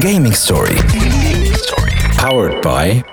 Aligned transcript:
Gaming 0.00 0.32
Story. 0.32 0.76
Powered 2.16 2.62
by 2.62 3.04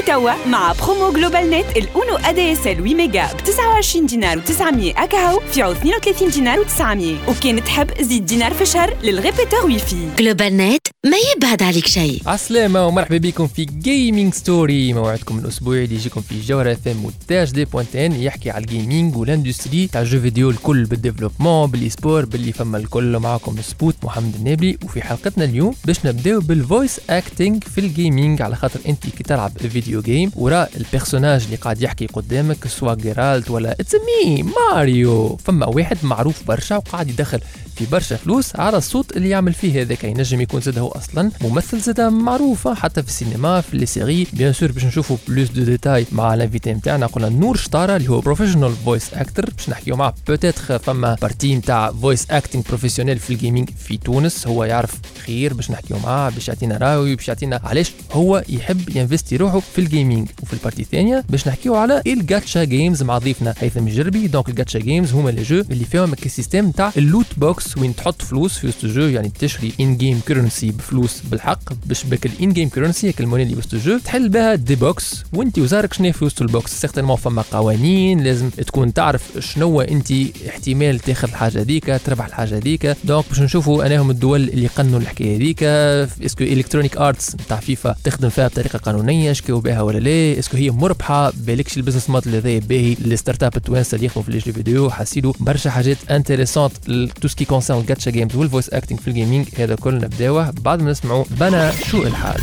وتوا 0.00 0.46
مع 0.46 0.72
برومو 0.72 1.12
جلوبال 1.12 1.50
نت 1.50 2.66
ال 2.66 2.67
abonnement 2.67 2.73
ADSL 2.73 2.76
8 2.76 2.94
ميجا 2.94 3.26
ب 3.32 3.36
29 3.44 4.06
دينار 4.06 4.40
و900 4.40 4.98
اكاهو 4.98 5.40
في 5.52 5.62
عوض 5.62 5.76
32 5.76 6.30
دينار 6.30 6.58
و900 6.64 7.28
وكان 7.30 7.64
تحب 7.64 8.02
زيد 8.02 8.26
دينار 8.26 8.54
في 8.54 8.62
الشهر 8.62 8.96
لل 9.02 9.66
répéteur 9.66 9.78
Wi-Fi 9.78 10.08
جلوبال 10.18 10.56
نت 10.56 10.86
ما 11.06 11.16
يبعد 11.36 11.62
عليك 11.62 11.86
شيء 11.86 12.22
عسلامة 12.26 12.86
ومرحبا 12.86 13.16
بكم 13.16 13.46
في 13.46 13.64
Gaming 13.64 14.34
Story 14.34 14.92
موعدكم 14.92 15.38
الاسبوعي 15.38 15.84
اللي 15.84 15.94
يجيكم 15.94 16.20
في 16.20 16.40
جوهرة 16.40 16.72
اف 16.72 16.88
ام 16.88 17.04
وتاج 17.04 17.50
دي 17.52 17.64
بوانت 17.64 17.96
ان 17.96 18.12
يحكي 18.12 18.50
على 18.50 18.64
الجيمنج 18.64 19.16
والاندستري 19.16 19.86
تاع 19.86 20.00
الجو 20.00 20.20
فيديو 20.20 20.50
الكل 20.50 20.84
بالديفلوبمون 20.84 21.70
باللي 21.70 21.90
سبور 21.90 22.24
باللي 22.24 22.52
فما 22.52 22.78
الكل 22.78 23.18
معاكم 23.18 23.56
سبوت 23.62 23.96
محمد 24.02 24.34
النابلي 24.34 24.78
وفي 24.84 25.02
حلقتنا 25.02 25.44
اليوم 25.44 25.74
باش 25.84 26.06
نبداو 26.06 26.40
بال 26.40 26.57
voice 26.57 27.00
acting 27.10 27.64
في 27.64 27.78
ال 27.78 27.87
gaming 27.87 28.42
على 28.42 28.56
خاطر 28.56 28.80
انت 28.88 29.02
كي 29.06 29.22
تلعب 29.22 29.52
video 29.58 29.89
game 29.98 30.30
وراء 30.36 30.70
ال 30.76 30.82
personnage 30.82 31.44
اللي 31.44 31.56
قاعد 31.56 31.82
يحكي 31.82 32.06
قدامك 32.06 32.66
سواء 32.66 32.94
جيرالت 32.94 33.50
ولا 33.50 33.72
it's 33.80 33.94
me 33.94 34.42
ماريو 34.42 35.36
فما 35.44 35.66
واحد 35.66 35.96
معروف 36.02 36.44
برشا 36.46 36.76
وقاعد 36.76 37.08
يدخل 37.08 37.40
في 37.76 37.86
برشا 37.86 38.16
فلوس 38.16 38.56
على 38.56 38.76
الصوت 38.76 39.16
اللي 39.16 39.28
يعمل 39.28 39.52
فيه 39.52 39.82
هذاك 39.82 40.04
ينجم 40.04 40.40
يكون 40.40 40.60
زاد 40.60 40.78
هو 40.78 40.88
أصلا 40.88 41.30
ممثل 41.40 41.80
زاد 41.80 42.00
معروف 42.00 42.68
حتى 42.68 43.02
في 43.02 43.08
السينما 43.08 43.60
في 43.60 43.76
les 43.76 43.86
séries 43.86 44.26
bien 44.32 44.52
sûr 44.52 44.72
باش 44.72 44.84
نشوفوا 44.84 45.16
plus 45.28 45.48
de 45.48 45.62
détails 45.64 46.06
مع 46.12 46.34
ال 46.34 46.39
invité 46.39 46.72
نتاعنا 46.72 47.06
قلنا 47.06 47.28
نور 47.28 47.56
شطارة 47.56 47.96
اللي 47.96 48.08
هو 48.08 48.20
professional 48.20 48.72
voice 48.84 49.14
actor 49.14 49.50
باش 49.50 49.68
نحكيو 49.70 49.96
معاه 49.96 50.14
peut-être 50.28 50.78
فما 50.78 51.16
partie 51.22 51.56
نتاع 51.56 51.92
voice 51.92 52.30
acting 52.30 52.64
professionnel 52.68 53.18
في 53.18 53.30
ال 53.32 53.37
gaming 53.37 53.70
في 53.70 53.96
تونس 53.96 54.46
هو 54.46 54.64
يعرف 54.64 55.00
خير 55.26 55.54
باش 55.54 55.70
نحكيو 55.70 55.98
معاه 55.98 56.30
باش 56.30 56.48
يعطينا 56.48 56.76
راوي 56.76 57.16
باش 57.16 57.28
يعطينا 57.28 57.60
علاش 57.64 57.92
هو 58.12 58.42
يحب 58.48 58.96
ينفستي 58.96 59.36
روحه 59.36 59.60
في 59.60 59.79
ال 59.80 59.87
gaming 59.87 60.28
وفي 60.42 60.52
ال 60.52 60.56
partie 60.56 60.82
الثانية 60.82 61.24
باش 61.28 61.48
نحكيو 61.48 61.74
على 61.74 62.02
ال 62.06 62.16
gacha 62.16 62.64
games 62.64 63.02
مع 63.02 63.18
ضيفنا 63.18 63.54
هيثم 63.58 63.86
الجربي 63.86 64.26
donc 64.26 64.48
ال 64.48 64.53
gacha 64.53 64.78
games 64.78 65.12
هما 65.12 65.30
les 65.30 65.42
jeux 65.42 65.62
اللي 65.70 65.84
فيهم 65.84 66.12
ال 66.12 66.19
système 66.19 66.66
نتاع 66.66 66.92
ال 66.96 67.02
loot 67.02 67.26
box 67.36 67.78
وين 67.78 67.96
تحط 67.96 68.22
فلوس 68.22 68.58
في 68.58 68.66
وسط 68.66 68.84
ال 68.84 68.88
jeu 68.88 69.02
يعني 69.02 69.32
تشري 69.38 69.72
in-game 69.80 70.20
currency 70.28 70.70
بفلوس 70.70 71.20
بالحق 71.30 71.60
باش 71.86 72.04
بك 72.04 72.26
ال 72.26 72.52
in-game 72.52 72.68
currency 72.68 73.06
هيك 73.08 73.20
ال 73.20 73.23
monnaie 73.23 73.42
اللي 73.42 73.56
وسط 73.56 73.74
ال 73.74 73.80
jeu 73.80 73.98
تحل 73.98 74.28
بها 74.28 74.54
des 74.54 74.74
box 74.74 75.24
وانت 75.32 75.58
وزارك 75.58 75.92
شنو 75.92 76.12
في 76.12 76.24
وسط 76.24 76.42
ال 76.42 76.52
box 76.52 76.80
certainement 76.80 77.16
فما 77.16 77.42
قوانين 77.52 78.20
لازم 78.24 78.50
تكون 78.50 78.92
تعرف 78.94 79.22
شنو 79.38 79.80
انت 79.80 80.12
احتمال 80.48 80.98
تاخذ 80.98 81.28
الحاجة 81.28 81.60
هذيك 81.60 82.00
تربح 82.04 82.26
الحاجة 82.26 82.56
هذيك. 82.56 82.96
donc 83.04 83.24
باش 83.28 83.40
نشوفوا 83.40 83.86
انهم 83.86 84.10
الدول 84.10 84.48
اللي 84.48 84.66
قننوا 84.66 84.98
الحكاية 84.98 85.36
هذيك. 85.36 85.62
est-ce 85.62 86.17
que 86.17 86.44
Electronic 86.44 86.96
Arts 86.96 87.34
نتاع 87.34 87.60
فيفا 87.60 87.96
تخدم 88.04 88.28
فيها 88.28 88.48
بطريقة 88.48 88.78
قانونية؟ 88.78 89.32
شكاو 89.32 89.60
بها 89.70 89.82
ولا 89.82 89.98
لا؟ 89.98 90.38
est-ce 90.38 90.50
que 90.50 90.56
هي 90.56 90.70
مربحة 90.70 91.32
بالكش 91.36 91.76
ال 91.76 91.80
business 91.80 92.10
model 92.10 92.34
هذا 92.34 92.58
باهي 92.58 92.92
ال 92.92 93.42
start-up 93.42 93.56
التوانسه 93.56 93.94
اللي 93.94 94.06
يخدموا 94.06 94.24
في 94.24 94.32
les 94.32 94.38
jeux 94.38 94.52
vidéo. 94.52 94.90
حسيلو 94.90 95.34
برشا 95.40 95.70
حاجات 95.70 95.96
intéressantes 96.10 96.72
tout 97.20 97.28
ce 97.28 97.34
qui 97.34 97.44
concerne 97.44 97.84
gacha 97.84 98.10
games 98.10 98.36
وال 98.36 98.45
voice 98.45 98.68
acting 98.68 99.00
في 99.00 99.08
ال 99.08 99.13
gaming 99.13 99.46
هذا 99.58 99.74
كل 99.74 99.94
نبداوه. 99.94 100.50
بعد 100.50 100.82
ما 100.82 100.90
نسمعوا 100.90 101.24
بنا 101.30 101.72
شو 101.90 102.02
الحال. 102.02 102.40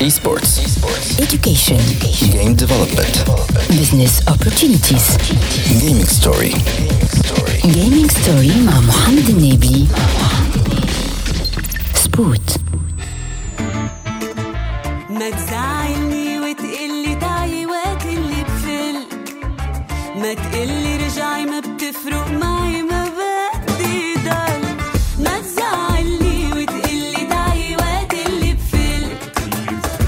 Esports. 0.00 0.52
education. 1.26 1.82
Game 2.34 2.54
development. 2.64 3.14
business 3.80 4.14
opportunities. 4.34 5.06
Gaming 5.82 6.10
Story. 6.18 6.52
gaming 7.76 8.10
story 8.20 8.56
مع 8.66 8.80
محمد 8.80 9.28
النابلي 9.28 9.86
سبوت 11.94 12.56
ما 15.10 15.30
ما 20.22 20.34
تقلي 20.34 20.96
رجعي 20.96 21.44
ما 21.46 21.60
بتفرق 21.60 22.30
معي 22.30 22.82
ما 22.82 23.04
بدي 23.04 24.14
ضل 24.14 24.62
ما 25.24 25.40
تزعلني 25.40 26.46
وتقلي 26.46 27.26
تعي 27.30 27.76
وقت 27.76 28.14
اللي 28.26 28.52
بفل 28.52 29.06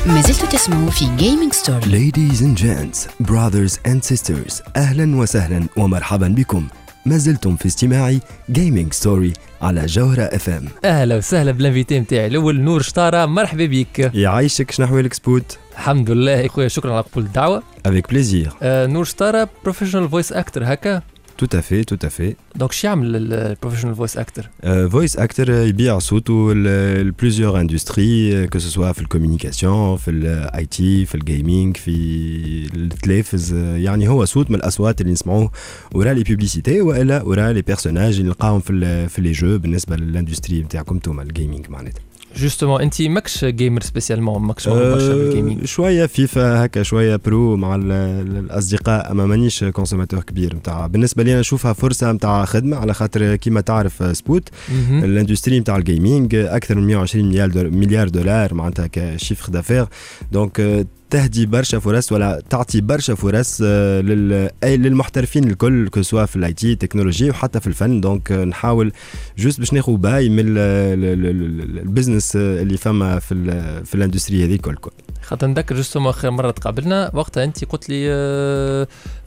ما 0.06 0.20
زلتوا 0.22 0.48
تسمعوا 0.48 0.90
في 0.90 1.16
Gaming 1.16 1.52
Story 1.52 1.82
Ladies 2.12 2.40
and 2.40 2.56
gents, 2.58 3.26
brothers 3.26 3.78
and 3.90 4.04
sisters, 4.12 4.62
أهلا 4.76 5.16
وسهلا 5.16 5.66
ومرحبا 5.76 6.28
بكم. 6.28 6.68
ما 7.06 7.16
زلتم 7.18 7.56
في 7.56 7.66
استماعي 7.66 8.20
Gaming 8.52 8.96
Story 9.02 9.38
على 9.62 9.86
جوهرة 9.86 10.22
اف 10.22 10.48
ام 10.48 10.68
أهلا 10.84 11.16
وسهلا 11.16 11.50
بال 11.52 11.64
invité 11.64 12.00
نتاعي 12.00 12.26
الأول 12.26 12.60
نور 12.60 12.82
شطارة 12.82 13.26
مرحبا 13.26 13.66
بك. 13.66 14.10
يعيشك 14.14 14.70
شنو 14.70 14.86
احوالك 14.86 15.14
سبوت 15.14 15.58
الحمد 15.72 16.10
لله 16.10 16.32
يا 16.32 16.48
خويا 16.48 16.68
شكرا 16.68 16.92
على 16.92 17.00
قبول 17.00 17.24
الدعوة. 17.24 17.62
Avec 17.88 18.12
plaisir. 18.14 18.48
آه 18.62 18.86
نور 18.86 19.04
شطارة 19.04 19.48
professional 19.64 20.08
voice 20.08 20.32
actor 20.32 20.72
هكا؟ 20.72 21.02
Tout 21.42 21.56
à 21.56 21.62
fait, 21.62 21.84
tout 21.84 21.98
à 22.06 22.10
fait. 22.10 22.34
donc 22.56 22.72
شو 22.72 22.86
يعمل 22.86 23.32
ال 23.32 23.37
professional 23.37 23.94
voice 23.94 24.16
actor 24.16 24.42
Euh, 24.64 24.88
voice 24.90 25.16
actor 25.20 25.46
euh, 25.46 25.50
يبيع 25.50 25.98
صوته 25.98 26.54
ل- 26.54 27.08
ل 27.08 27.14
plusieurs 27.14 27.60
industries 27.60 28.46
que 28.48 28.58
ce 28.60 28.74
soit 28.76 28.92
في 28.92 29.00
ال 29.00 29.07
communication 29.07 29.96
في 29.96 30.10
ال 30.10 30.66
IT 30.66 31.06
في 31.06 31.14
ال 31.14 31.23
gaming 31.23 31.76
في 31.76 31.90
التلفز 32.74 33.52
آه، 33.54 33.76
يعني 33.76 34.08
هو 34.08 34.24
صوت 34.24 34.50
من 34.50 34.56
الاصوات 34.56 35.00
اللي 35.00 35.12
نسمعوه 35.12 35.50
وراء 35.92 36.14
les 36.14 36.22
publicités 36.22 36.80
والا 36.80 37.22
وراء 37.22 37.52
les 37.52 37.62
personnages 37.62 38.14
اللي 38.16 38.28
نلقاهم 38.28 38.60
في 38.60 38.70
ال- 38.72 39.08
في 39.08 39.22
les 39.22 39.32
jeux 39.32 39.58
بالنسبة 39.58 39.96
لل 39.96 40.08
industrie 40.08 40.60
نتاعكم 40.62 40.94
أنتم 40.94 41.20
ال 41.20 41.28
gaming 41.28 41.70
معناتها 41.70 42.02
justement 42.36 42.80
انت 42.82 43.02
ماكش 43.02 43.44
gamer 43.44 43.82
spécialement 43.82 44.42
ماكش 44.42 44.68
برشا 44.68 45.14
بال 45.14 45.27
gaming 45.27 45.64
شوية 45.64 46.06
فيفا 46.06 46.64
هكا 46.64 46.82
شوية 46.82 47.16
Pro 47.16 47.56
مع 47.56 47.74
ال- 47.74 47.92
ال- 47.92 48.36
الأصدقاء 48.36 49.10
اما 49.12 49.26
مانيش 49.26 49.64
consommateur 49.64 50.20
كبير 50.20 50.56
نتاع 50.56 50.86
بالنسبة 50.86 51.22
لي 51.22 51.32
أنا 51.32 51.40
نشوفها 51.40 51.72
فرصة 51.72 52.12
نتاع 52.12 52.44
خدمة 52.44 52.76
على 52.76 52.94
خاطر 52.94 53.36
كيما 53.36 53.60
تعرف 53.60 54.16
سبوت. 54.16 54.48
ال 54.90 54.98
industry 54.98 55.60
نتاع 55.60 55.76
ال 55.76 55.85
gaming 55.85 56.34
أكثر 56.34 56.74
من 56.74 56.86
120 56.86 57.24
مليار 57.78 58.08
دولار, 58.08 58.54
معناتها 58.54 58.86
ك 58.92 59.00
chiffre 59.00 59.52
d'affaires 59.52 59.86
donc 60.32 60.86
تهدي 61.14 61.46
برشا 61.46 61.78
فرص 61.78 62.12
ولا 62.12 62.42
تعطي 62.50 62.80
برشا 62.80 63.14
فرص 63.14 63.60
آه، 63.64 64.00
للمحترفين 64.64 65.44
الكل 65.44 65.88
que 65.88 66.02
في 66.02 66.36
ال 66.36 66.52
IT 66.52 66.74
technology 66.74 67.30
وحتى 67.30 67.60
في 67.60 67.66
الفن. 67.66 68.00
donc 68.00 68.32
آه، 68.32 68.44
نحاول 68.44 68.92
juste 69.38 69.58
باش 69.58 69.72
ناخذ 69.72 69.96
باي 69.96 70.28
من 70.28 70.38
ال- 70.38 70.58
ال- 70.58 71.04
ال- 71.04 71.26
ال- 71.62 71.78
ال 71.78 71.85
business 71.85 72.36
آه، 72.36 72.62
اللي 72.62 72.76
فما 72.76 73.18
في 73.18 73.34
في 73.84 73.94
ال 73.94 74.00
industry 74.00 74.44
هذه 74.44 74.54
الكل. 74.54 74.76
خاطر 75.22 75.46
نذكر 75.46 75.76
justement 75.76 76.08
آخر 76.10 76.30
مرة 76.30 76.50
تقابلنا 76.50 77.10
وقتها 77.14 77.44
انت 77.44 77.64
قلت 77.64 77.88
لي 77.88 78.06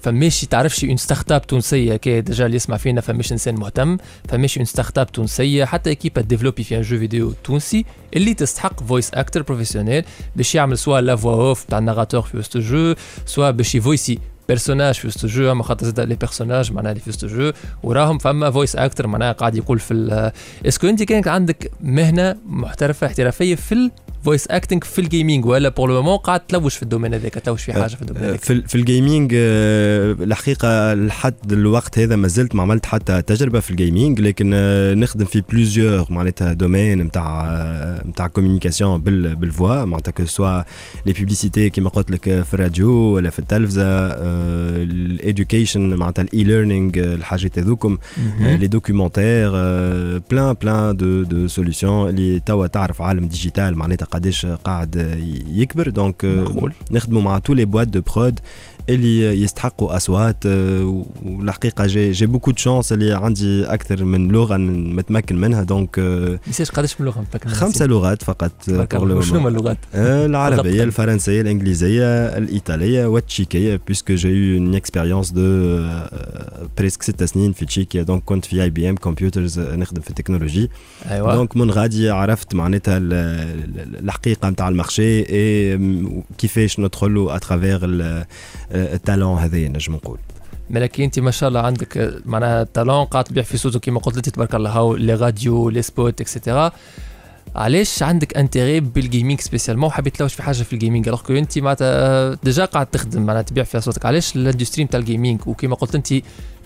فماشي 0.07 0.45
تعرفش 0.45 0.83
une 0.83 0.97
startup 0.97 1.47
تونسية. 1.47 1.95
qui 1.95 2.21
déjà 2.21 2.45
اللي 2.45 2.55
يسمع 2.55 2.77
فينا 2.77 3.01
فماش 3.01 3.31
إنسان 3.31 3.55
مهتم. 3.55 3.97
فماشي 4.29 4.59
une 4.59 4.65
startup 4.65 5.11
تونسية. 5.11 5.65
حتى 5.65 5.89
équipe 5.89 6.21
ديفلوبي 6.21 6.63
في 6.63 6.77
un 6.77 6.81
jeu 6.81 6.99
vidéo 6.99 7.33
تونسي 7.43 7.85
اللي 8.15 8.33
تستحق 8.33 8.83
voice 8.83 9.13
actor 9.13 9.41
professionnel 9.41 10.03
باش 10.35 10.55
يعمل 10.55 10.77
soit 10.77 11.01
la 11.01 11.15
voix 11.15 11.33
off 11.33 11.63
تاع 11.63 11.77
ال 11.77 11.81
narrateur 11.81 12.21
في 12.21 12.37
وسط 12.37 12.55
ال 12.55 12.65
jeu 12.65 12.95
soit 13.25 13.51
باش 13.51 13.75
يفويسي 13.75 14.19
personnage 14.47 14.93
في 14.95 15.07
وسط 15.07 15.23
ال 15.23 15.29
jeu. 15.29 15.51
أما 15.51 15.63
خاطر 15.63 15.85
زاد 15.85 15.99
les 15.99 16.15
personnages 16.15 16.71
معناها 16.71 16.91
اللي 16.91 17.03
في 17.03 17.09
وسط 17.09 17.23
ال 17.23 17.29
jeu. 17.29 17.51
وراهم 17.83 18.17
فما 18.17 18.51
voice 18.51 18.75
actor 18.75 19.07
معناها 19.07 19.31
قاعد 19.31 19.55
يقول 19.55 19.79
في 19.79 20.31
est-ce 20.65 20.80
que 20.80 20.87
أنت 20.87 21.03
كانت 21.03 21.27
عندك 21.27 21.71
مهنة 21.81 22.35
محترفة 22.45 23.07
احترافية 23.07 23.55
في 23.55 23.91
ال 24.27 24.30
voice 24.30 24.47
acting 24.47 24.83
في 24.83 25.01
ال 25.01 25.07
gaming 25.07 25.45
ولا 25.45 25.69
pour 25.69 25.89
le 25.89 26.01
moment 26.01 26.17
قاعد 26.17 26.39
تلوش 26.39 26.75
في 26.75 26.83
ال 26.83 26.87
domaine 26.87 27.13
هذاك 27.13 27.33
تلوش 27.33 27.63
في 27.63 27.73
حاجة 27.73 27.95
في 27.95 28.01
ال 28.01 28.04
domaine 28.04 28.23
آه، 28.23 28.29
هذاك. 28.29 28.39
في, 28.39 28.61
في 28.61 28.75
ال 28.75 28.83
gaming 28.83 29.33
آه، 29.35 30.11
الحقيقة 30.11 30.93
لحد 30.93 31.51
الوقت 31.51 31.99
هذا 31.99 32.15
ما 32.15 32.27
زلت 32.27 32.55
ما 32.55 32.63
عملت 32.63 32.85
حتى 32.85 33.21
تجربة 33.21 33.59
في 33.59 33.71
ال 33.71 33.78
gaming 33.78 34.21
لكن 34.21 34.51
آه، 34.53 34.93
نخدم 34.93 35.25
في 35.25 35.43
plusieurs 35.49 36.05
معناتها 36.09 36.53
domaines 36.53 37.01
نتاع 37.01 38.01
نتاع 38.05 38.27
communication 38.27 39.01
بال 39.01 39.35
بال 39.35 39.52
voix 39.52 39.85
معناتها 39.85 40.11
que 40.11 40.25
ce 40.25 40.37
soit 40.37 40.61
les 41.05 41.13
publicités 41.13 41.69
كيما 41.69 41.89
قلت 41.89 42.11
لك 42.11 42.23
في 42.23 42.53
الراديو 42.53 42.91
ولا 42.91 43.29
في 43.29 43.39
التلفزة 43.39 44.07
ال 44.83 44.94
education 44.94 45.95
معناتها 45.95 46.21
ال 46.21 46.43
e-learning 46.43 46.91
الحاجات 46.95 47.59
هذوكم 47.59 47.97
les 48.39 48.67
documentaires 48.67 49.51
plein 50.17 50.53
plein 50.53 50.97
de 50.97 51.23
de 51.23 51.47
solutions 51.47 52.09
اللي 52.09 52.39
توا 52.39 52.67
تعرف 52.67 53.01
عالم 53.01 53.27
digital 53.27 53.77
معناتها 53.77 54.05
قداش 54.17 54.45
قاعد 54.45 54.95
يكبر. 55.47 55.89
donc 55.89 56.25
معقول 56.25 56.73
نخدموا 56.91 57.21
مع 57.21 57.39
toutes 57.39 57.53
les 57.53 57.65
boîtes 57.65 57.91
de 57.91 58.01
prod 58.01 58.39
اللي 58.89 59.41
يستحقوا 59.41 59.95
أصوات 59.95 60.45
آه، 60.45 61.05
والحقيقة 61.25 61.85
j'ai 61.87 62.11
j'ai 62.11 62.25
beaucoup 62.25 62.51
de 62.51 62.57
chance 62.57 62.93
اللي 62.93 63.13
عندي 63.13 63.65
أكثر 63.65 64.03
من 64.03 64.27
لغة 64.27 64.57
متمكن 64.57 65.35
منها 65.37 65.63
donc 65.63 65.99
نسيش 66.47 66.71
قداش 66.71 67.01
من 67.01 67.05
لغة 67.07 67.19
متمكن 67.21 67.49
خمسة 67.49 67.85
لغات 67.85 68.23
فقط 68.23 68.51
تبارك 68.65 68.95
الله. 68.95 69.21
شنو 69.21 69.39
هما 69.39 69.49
اللغات؟ 69.49 69.77
آه، 69.95 70.25
العربية 70.25 70.61
بالضبط. 70.61 70.81
الفرنسية 70.81 71.41
الإنجليزية 71.41 72.05
الإيطالية 72.37 73.05
والتشيكية 73.05 73.79
parce 73.87 74.05
que 74.05 74.15
j'ai 74.15 74.27
eu 74.29 74.57
une 74.57 74.75
expérience 74.75 75.31
de 75.31 75.41
presque 76.77 77.03
ست 77.03 77.23
سنين 77.23 77.51
في 77.53 77.65
تشيكيا 77.65 78.03
donc 78.03 78.23
كنت 78.25 78.45
في 78.45 78.63
IBM 78.63 78.95
computers 78.95 79.59
نخدم 79.59 80.01
في 80.01 80.09
التكنولوجي 80.09 80.69
أيوه 81.09 81.35
donc 81.35 81.57
من 81.57 81.71
غادي 81.71 82.09
عرفت 82.09 82.55
معناتها 82.55 82.97
ال- 82.97 83.13
ال- 83.13 83.99
الحقيقة 84.03 84.49
نتاع 84.49 84.69
ال 84.69 84.76
marché 84.76 85.19
et 85.29 85.79
كيفاش 86.37 86.79
ندخلوا 86.79 87.35
à 87.35 87.41
travers 87.41 87.79
ال 88.77 88.86
talent 88.86 89.37
هذايا 89.37 89.69
نجم 89.69 89.93
نقول. 89.93 90.19
ملكي 90.69 91.05
انت 91.05 91.19
ما 91.19 91.31
شاء 91.31 91.49
الله 91.49 91.59
عندك 91.59 91.97
آه، 91.97 92.13
معناها 92.25 92.63
talent 92.63 93.05
قاعد 93.05 93.23
تبيع 93.23 93.43
في 93.43 93.57
صوتك 93.57 93.79
كما 93.79 93.99
قلت 93.99 94.15
انت 94.17 94.29
تبارك 94.29 94.55
الله 94.55 94.69
هاو 94.69 94.95
les 94.95 95.13
radios 95.13 95.69
les 95.69 95.81
spots 95.81 96.21
et 96.21 96.34
cetera 96.34 96.71
علاش 97.55 98.03
عندك 98.03 98.37
intérêt 98.37 98.79
بال 98.79 98.95
gaming 98.95 99.41
spécialement 99.41 99.87
وحبيت 99.87 100.15
تلوج 100.15 100.29
في 100.29 100.43
حاجة 100.43 100.63
في 100.63 100.73
ال 100.73 100.78
gaming 100.78 101.07
alors 101.07 101.21
انت 101.29 101.59
معناتها 101.59 102.33
déjà 102.43 102.65
قاعد 102.65 102.85
تخدم 102.85 103.21
معناتها 103.21 103.49
تبيع 103.49 103.63
فيها 103.63 103.79
صوتك. 103.79 104.05
علاش 104.05 104.35
ال 104.35 104.40
industry 104.40 104.83
نتاع 104.83 104.99
ال 104.99 105.05
gaming 105.05 105.41
وكما 105.45 105.75
قلت 105.75 105.95
انت 105.95 106.13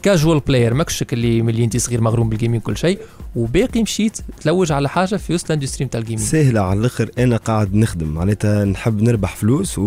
casual 0.03 0.39
player 0.39 0.73
ماكش 0.73 1.03
اللي 1.13 1.41
ملي 1.41 1.63
انت 1.63 1.77
صغير 1.77 2.01
مغروم 2.01 2.29
بال 2.29 2.37
gaming 2.37 2.61
كل 2.61 2.77
شيء 2.77 2.99
وباقي 3.35 3.81
مشيت 3.81 4.17
تلوج 4.41 4.71
على 4.71 4.89
حاجة 4.89 5.15
في 5.15 5.33
وسط 5.33 5.45
ال 5.51 5.55
industry 5.55 5.85
نتاع 5.85 5.99
ال 5.99 6.03
gaming 6.03 6.25
سهلة 6.25 6.61
على 6.61 6.79
الأخر 6.79 7.09
أنا 7.17 7.37
قاعد 7.37 7.75
نخدم 7.75 8.07
معناتها 8.07 8.65
نحب 8.65 9.01
نربح 9.01 9.35
فلوس 9.35 9.79
و... 9.79 9.81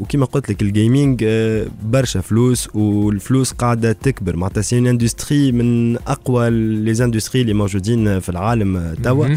وكما 0.00 0.26
قلت 0.26 0.50
لك 0.50 0.62
ال 0.62 0.71
gaming 0.71 1.24
آه، 1.26 1.66
برشا 1.82 2.20
فلوس 2.20 2.68
والفلوس 2.74 3.52
قاعدة 3.52 3.92
تكبر 3.92 4.36
معناتها 4.36 4.62
c'est 4.62 4.78
industry 4.78 5.52
من 5.52 5.96
أقوى 5.96 6.50
les 6.50 6.94
industries 6.94 7.42
اللي 7.42 7.54
موجودين 7.54 8.20
في 8.20 8.28
العالم 8.28 8.76
آه، 8.76 8.94
توا. 9.04 9.36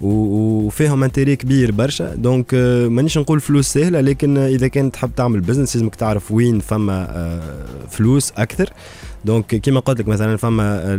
وفيهم 0.00 1.04
intérêt 1.04 1.36
كبير 1.36 1.72
برشا. 1.72 2.14
donc 2.14 2.54
آه، 2.54 2.88
مانيش 2.88 3.18
نقول 3.18 3.40
فلوس 3.40 3.66
سهلة 3.66 4.00
لكن 4.00 4.38
إذا 4.38 4.68
كنت 4.68 4.94
تحب 4.94 5.10
تعمل 5.16 5.40
business 5.40 5.76
لازمك 5.76 5.94
تعرف 5.94 6.32
وين 6.32 6.60
فما 6.60 7.06
آه، 7.10 7.42
فلوس 7.90 8.32
أكثر. 8.36 8.70
donc 9.24 9.46
كيما 9.46 9.80
قلت 9.80 10.00
لك 10.00 10.08
مثلا 10.08 10.36
فما 10.36 10.96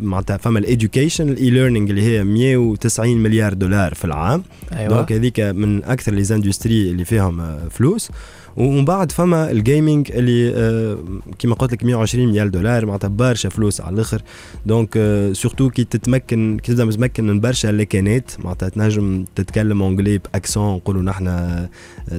معناتها 0.00 0.36
فما 0.36 0.58
ال 0.58 0.65
education 0.65 1.28
ال 1.28 1.50
e-learning 1.50 1.90
اللي 1.90 2.02
هي 2.02 2.24
190 2.24 3.18
مليار 3.18 3.54
دولار 3.54 3.94
في 3.94 4.04
العام. 4.04 4.42
أيوه. 4.72 4.88
donc 4.88 5.12
هذيك 5.12 5.40
من 5.40 5.84
أكثر 5.84 6.12
les 6.12 6.24
industries 6.24 6.90
اللي 6.90 7.04
فيهم 7.04 7.40
آه، 7.40 7.68
فلوس. 7.70 8.10
ومن 8.56 8.84
بعد 8.84 9.12
فما 9.12 9.50
ال 9.50 9.59
gaming 9.59 10.12
اللي 10.12 10.52
آه، 10.56 10.98
كيما 11.38 11.54
قلت 11.54 11.72
لك 11.72 11.84
120 11.84 12.28
مليار 12.28 12.48
دولار 12.48 12.86
معناتها 12.86 13.08
برشا 13.08 13.48
فلوس 13.48 13.80
على 13.80 13.94
الأخر 13.94 14.22
donc 14.66 14.96
آه، 14.96 15.32
surtout 15.32 15.70
كي 15.70 15.84
تتمكن 15.84 16.58
كي 16.62 16.72
تبدأ 16.72 16.84
متمكن 16.84 17.26
من 17.26 17.40
برشا 17.40 17.68
لكنات 17.68 18.30
معناتها 18.38 18.68
تنجم 18.68 19.24
تتكلم 19.34 19.82
anglais 19.82 20.18
ب 20.18 20.26
accent 20.26 20.76
نقولوا 20.76 21.02
نحن 21.02 21.28
آه، 21.28 21.68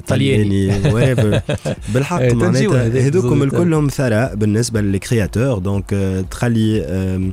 طلياني. 0.08 0.68
بالحق 1.94 2.20
إيه، 2.20 2.34
معناتها 2.34 2.88
هذوكم. 2.88 3.50
كلهم 3.50 3.88
ثراء 3.88 4.36
بالنسبة 4.36 4.82
لل 4.82 4.97
créateur 4.97 5.58
donc 5.58 5.94
آه، 5.94 6.22
تخلي 6.22 6.82
آه، 6.86 7.32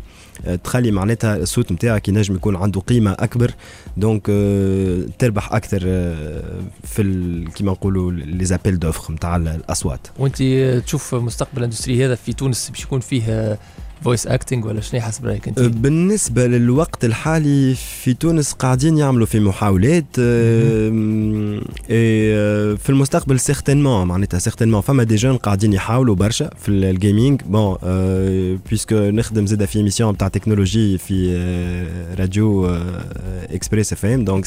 تخلي 0.65 0.91
معناتها 0.91 1.37
الصوت 1.37 1.73
نتاعك 1.73 2.09
ينجم 2.09 2.35
يكون 2.35 2.57
عنده 2.57 2.81
قيمة 2.81 3.13
أكبر. 3.19 3.51
donc 3.97 4.27
آه، 4.31 5.05
تربح 5.19 5.53
أكثر 5.53 5.83
آه، 5.85 6.43
في 6.85 7.03
كيما 7.55 7.73
نقولوا 7.73 8.13
les 8.13 8.45
appels 8.45 8.79
d'offres 8.79 9.13
نتاع 9.13 9.37
الأصوات. 9.37 10.07
وانت 10.19 10.43
تشوف 10.87 11.15
مستقبل 11.15 11.59
ال 11.59 11.64
industry 11.64 12.07
هذا 12.07 12.15
في 12.15 12.33
تونس 12.33 12.71
باش 12.71 12.83
يكون 12.83 13.01
فيه 13.01 13.59
voice 14.05 14.27
acting 14.27 14.65
ولا 14.65 14.81
شنو 14.81 15.01
حسب 15.01 15.27
رأيك 15.27 15.49
أنت؟ 15.49 15.61
بالنسبة 15.61 16.47
للوقت 16.47 17.05
الحالي 17.05 17.75
في 17.75 18.15
تونس 18.15 18.53
قاعدين 18.53 18.99
يعملوا 18.99 19.27
في 19.27 19.41
محاولات 19.41 20.05
إي، 20.19 21.61
آه، 21.91 22.75
في 22.75 22.91
المستقبل 22.91 23.41
certainement 23.41 24.07
معناتها 24.07 24.39
certainement 24.39 24.81
فما 24.81 25.03
des 25.03 25.17
jeunes 25.17 25.37
قاعدين 25.37 25.73
يحاولوا 25.73 26.15
برشا 26.15 26.51
في 26.63 26.69
ال- 26.69 26.85
ال 26.85 26.93
gaming 26.93 27.41
bon 27.43 27.77
آه، 27.83 28.59
parce 28.71 28.87
que 28.87 28.97
نخدم 29.11 29.47
زاده 29.47 29.67
في 29.67 29.83
émission 29.83 30.17
تاع 30.17 30.29
تكنولوجي 30.29 30.99
في 30.99 31.35
آه، 31.37 32.15
راديو 32.15 32.67
آه، 32.67 33.05
إكسبريس 33.51 33.93
إف 33.93 34.07
إم. 34.07 34.25
donc 34.25 34.47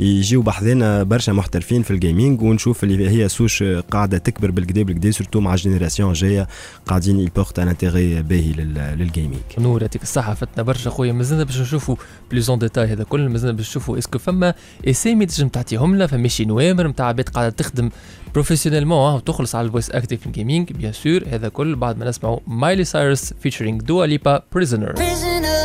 يجيو 0.00 0.42
بحذنا 0.42 1.02
برشا 1.02 1.32
محترفين 1.32 1.82
في 1.82 1.90
ال 1.90 1.97
gaming 1.97 2.42
ونشوف 2.42 2.84
اللي 2.84 3.08
هي 3.10 3.28
سوش 3.28 3.62
قاعدة 3.62 4.18
تكبر 4.18 4.50
بالكدا 4.50 4.82
بالكدا 4.82 5.10
surtout 5.10 5.40
مع 5.40 5.54
ال 5.54 5.59
génération 5.59 6.12
جاية 6.12 6.48
قاعدين 6.86 7.20
يبورت 7.20 7.58
un 7.58 7.68
intérêt 7.68 8.22
باهي 8.22 8.52
لل- 8.52 8.71
لل 8.78 8.94
gaming 8.94 9.40
نور 9.58 9.82
يعطيك 9.82 10.02
الصحة 10.02 10.34
فتنا 10.34 10.62
برشا 10.62 10.90
خويا 10.90 11.12
مازلنا 11.12 11.44
باش 11.44 11.60
نشوفوا 11.60 11.96
plus 12.30 12.49
en 12.49 12.58
détail 12.58 12.86
هذا 12.86 13.04
كل 13.04 13.28
مازلنا 13.28 13.52
باش 13.52 13.68
نشوفوا 13.68 13.98
est-ce 13.98 14.11
que 14.11 14.18
فما 14.18 14.54
اسامي 14.88 15.26
تنجم 15.26 15.48
تعطيهم 15.48 15.94
لنا 15.94 16.06
فما 16.06 16.28
شي 16.28 16.44
نوامر 16.44 16.86
نتاع 16.86 17.06
عباد 17.06 17.28
قاعدة 17.28 17.50
تخدم 17.50 17.90
professionnellement 18.34 19.14
وتخلص 19.14 19.54
على 19.54 19.66
ال 19.66 19.70
voice 19.70 19.90
acting 19.90 20.20
في 20.20 20.26
ال 20.26 20.33
gaming 20.33 20.72
bien 20.72 20.92
sûr 20.92 21.22
هذا 21.30 21.48
كل 21.48 21.76
بعد 21.76 21.98
ما 21.98 22.08
نسمعوا 22.08 22.38
مايلي 22.46 22.84
سايرس 22.84 23.34
featuring 23.42 23.82
دوا 23.82 24.06
ليبا 24.06 24.42
Prisoner 24.52 24.94
Prisoner, 24.94 25.62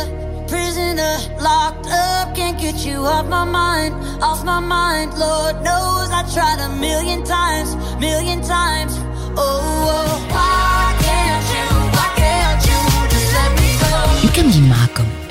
prisoner, 0.52 1.14
locked 1.48 1.86
up, 2.06 2.34
can't 2.38 2.58
get 2.64 2.78
you 2.86 2.98
off 3.14 3.26
my 3.36 3.44
mind, 3.60 3.94
off 4.28 4.40
my 4.52 4.60
mind. 4.76 5.08
Lord 5.24 5.56
knows 5.66 6.08
I 6.20 6.22
tried 6.34 6.60
a 6.68 6.70
million 6.86 7.20
times, 7.24 7.68
million 8.06 8.40
times. 8.56 8.92
Oh, 9.36 9.44
oh. 9.94 10.18
why 10.34 10.67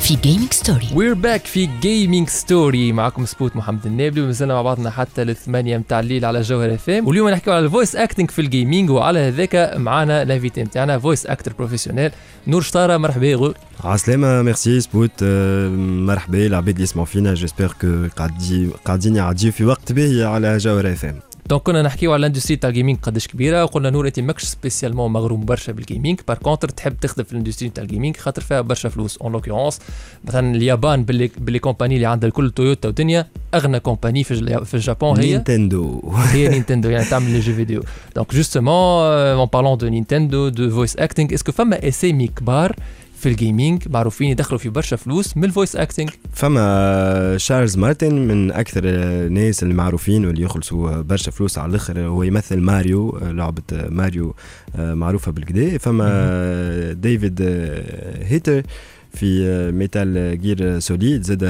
في 0.07 0.15
Gaming 0.15 0.54
Story 0.54 0.88
we're 0.94 1.13
back 1.13 1.45
في 1.45 1.69
Gaming 1.81 2.30
Story 2.30 2.92
معكم 2.92 3.25
سبوت 3.25 3.56
محمد 3.56 3.86
النابلي 3.86 4.21
ومازلنا 4.21 4.54
مع 4.54 4.62
بعضنا 4.62 4.89
حتى 4.89 5.21
الثمانية 5.21 5.77
متاع 5.77 6.00
الليل 6.00 6.25
على 6.25 6.42
جوهر 6.42 6.74
اف 6.74 6.89
ام 6.89 7.07
واليوم 7.07 7.30
نحكيو 7.30 7.54
على 7.54 7.65
ال 7.65 7.70
voice 7.70 7.95
acting 7.95 8.31
في 8.31 8.42
ال 8.42 8.48
gaming 8.48 8.89
وعلى 8.89 9.19
هذاك 9.19 9.74
معنا 9.77 10.25
l'invité 10.25 10.63
نتاعنا 10.63 11.00
voice 11.00 11.25
actor 11.25 11.54
professionnel 11.54 12.12
نور 12.48 12.62
شطارة 12.62 12.98
مرحبا 12.98 13.36
غور. 13.36 13.54
عسلامة 13.83 14.42
ميرسي 14.42 14.80
سبوت. 14.80 15.12
آه، 15.24 15.68
مرحبا 15.69 16.45
العباد 16.45 16.69
اللي 16.69 16.83
يسمعوا 16.83 17.06
فينا 17.06 17.33
j'espère 17.33 17.75
que 17.81 18.07
قاعدين 18.18 18.71
قاعدين 18.86 19.15
يعديو 19.15 19.51
في 19.51 19.65
وقت 19.65 19.92
باهي 19.92 20.24
على 20.24 20.57
جوهر 20.57 20.92
اف 20.92 21.06
ام 21.06 21.19
donc 21.50 21.62
كنا 21.61 21.81
نحكيو 21.81 22.13
على 22.13 22.19
ال 22.19 22.24
industry 22.24 22.56
تاع 22.55 22.69
ال 22.69 22.74
gaming 22.74 22.98
قداش 23.01 23.27
كبيرة 23.27 23.63
وقلنا 23.63 23.89
نور 23.89 24.07
أنت 24.07 24.19
ماكش 24.19 24.44
spécialement 24.44 25.12
مغروم 25.11 25.45
برشا 25.45 25.71
بال 25.71 25.83
gaming 25.83 26.19
par 26.27 26.38
contre 26.38 26.69
تحب 26.69 26.99
تخدم 26.99 27.23
في 27.23 27.31
ال 27.31 27.36
industry 27.36 27.69
تاع 27.69 27.83
ال 27.83 27.88
gaming 27.88 28.18
خاطر 28.17 28.41
فيها 28.41 28.61
برشا 28.61 28.89
فلوس. 28.89 29.17
en 29.18 29.31
l'occurrence 29.31 29.80
مثلا 30.25 30.55
اليابان 30.55 31.03
باللي 31.03 31.31
باللي 31.38 31.59
companies 31.59 31.95
اللي 31.95 32.05
عندها 32.05 32.27
الكل 32.27 32.51
تويوتا 32.51 32.89
ودنيا 32.89 33.27
أغنى 33.53 33.79
company 33.80 34.24
في 34.23 34.65
في 34.65 34.73
ال 34.74 34.81
Japon 34.81 35.19
هي؟ 35.19 35.31
نينتندو 35.31 36.11
هي 36.33 36.47
نينتندو 36.49 36.89
يعني 36.89 37.05
تعمل 37.05 37.31
les 37.31 37.39
jeux 37.39 37.54
vidéo 37.54 37.83
donc 38.15 38.36
justement 38.36 38.74
en 38.74 39.48
parlant 39.54 39.77
de 39.77 39.88
Nintendo 39.88 40.50
de 40.50 40.69
voice 40.69 40.95
acting 40.95 41.33
est-ce 41.33 41.45
que 41.45 41.51
فما 41.51 41.88
اسامي 41.88 42.27
كبار 42.27 42.75
في 43.18 43.30
ال 43.30 43.37
gaming 43.37 43.83
معروفين 43.90 44.30
يدخلوا 44.30 44.60
في 44.60 44.69
برشا 44.69 44.96
فلوس 44.96 45.38
من 45.38 45.44
ال 45.44 45.49
voice 45.49 45.76
acting 45.76 46.09
فما 46.33 47.38
شارلز 47.38 47.78
مارتن 47.78 48.28
من 48.28 48.52
أكثر 48.52 48.81
الناس 48.86 49.64
اللي 49.64 49.74
معروفين 49.74 50.26
واللي 50.26 50.42
يخلصوا 50.44 51.02
برشا 51.02 51.31
فلوس 51.31 51.57
على 51.57 51.69
الآخر. 51.69 52.00
هو 52.00 52.24
يمثل 52.24 52.59
ماريو 52.59 53.19
لعبة 53.21 53.64
ماريو 53.71 54.36
معروفة 54.78 55.31
بالكدا 55.31 55.78
فما 55.78 56.94
ديفيد 56.94 57.42
هيتر 58.21 58.64
في 59.14 59.71
Metal 59.71 60.42
Gear 60.42 60.80
Solid 60.80 61.21
زاد 61.24 61.44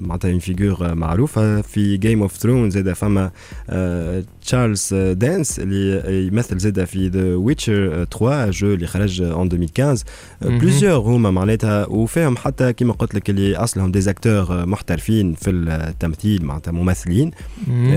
معناتها 0.00 0.38
figure 0.38 0.94
معروفة. 0.94 1.60
في 1.60 1.96
Game 1.96 2.22
of 2.22 2.36
Thrones 2.36 2.70
زاد 2.70 2.92
فما 2.92 3.30
آه، 3.70 4.24
تشارلز 4.40 4.94
دانس 4.94 5.58
اللي 5.58 6.26
يمثل 6.26 6.58
زاد 6.58 6.84
في 6.84 7.08
The 7.08 7.34
Witcher 7.34 8.04
3 8.18 8.50
jeu 8.50 8.74
اللي 8.74 8.86
خرج 8.86 9.22
en 9.22 9.46
2015 9.52 10.04
مهم. 10.42 10.58
plusieurs 10.58 10.98
هما 10.98 11.30
معناتها 11.30 11.86
وفيهم 11.86 12.36
حتى 12.36 12.72
كيما 12.72 12.92
قلت 12.92 13.14
لك 13.14 13.30
اللي 13.30 13.56
اصلهم 13.56 13.92
des 13.92 14.00
acteurs 14.00 14.66
محترفين 14.66 15.34
في 15.34 15.50
التمثيل 15.50 16.44
معناتها 16.44 16.72
ممثلين 16.72 17.30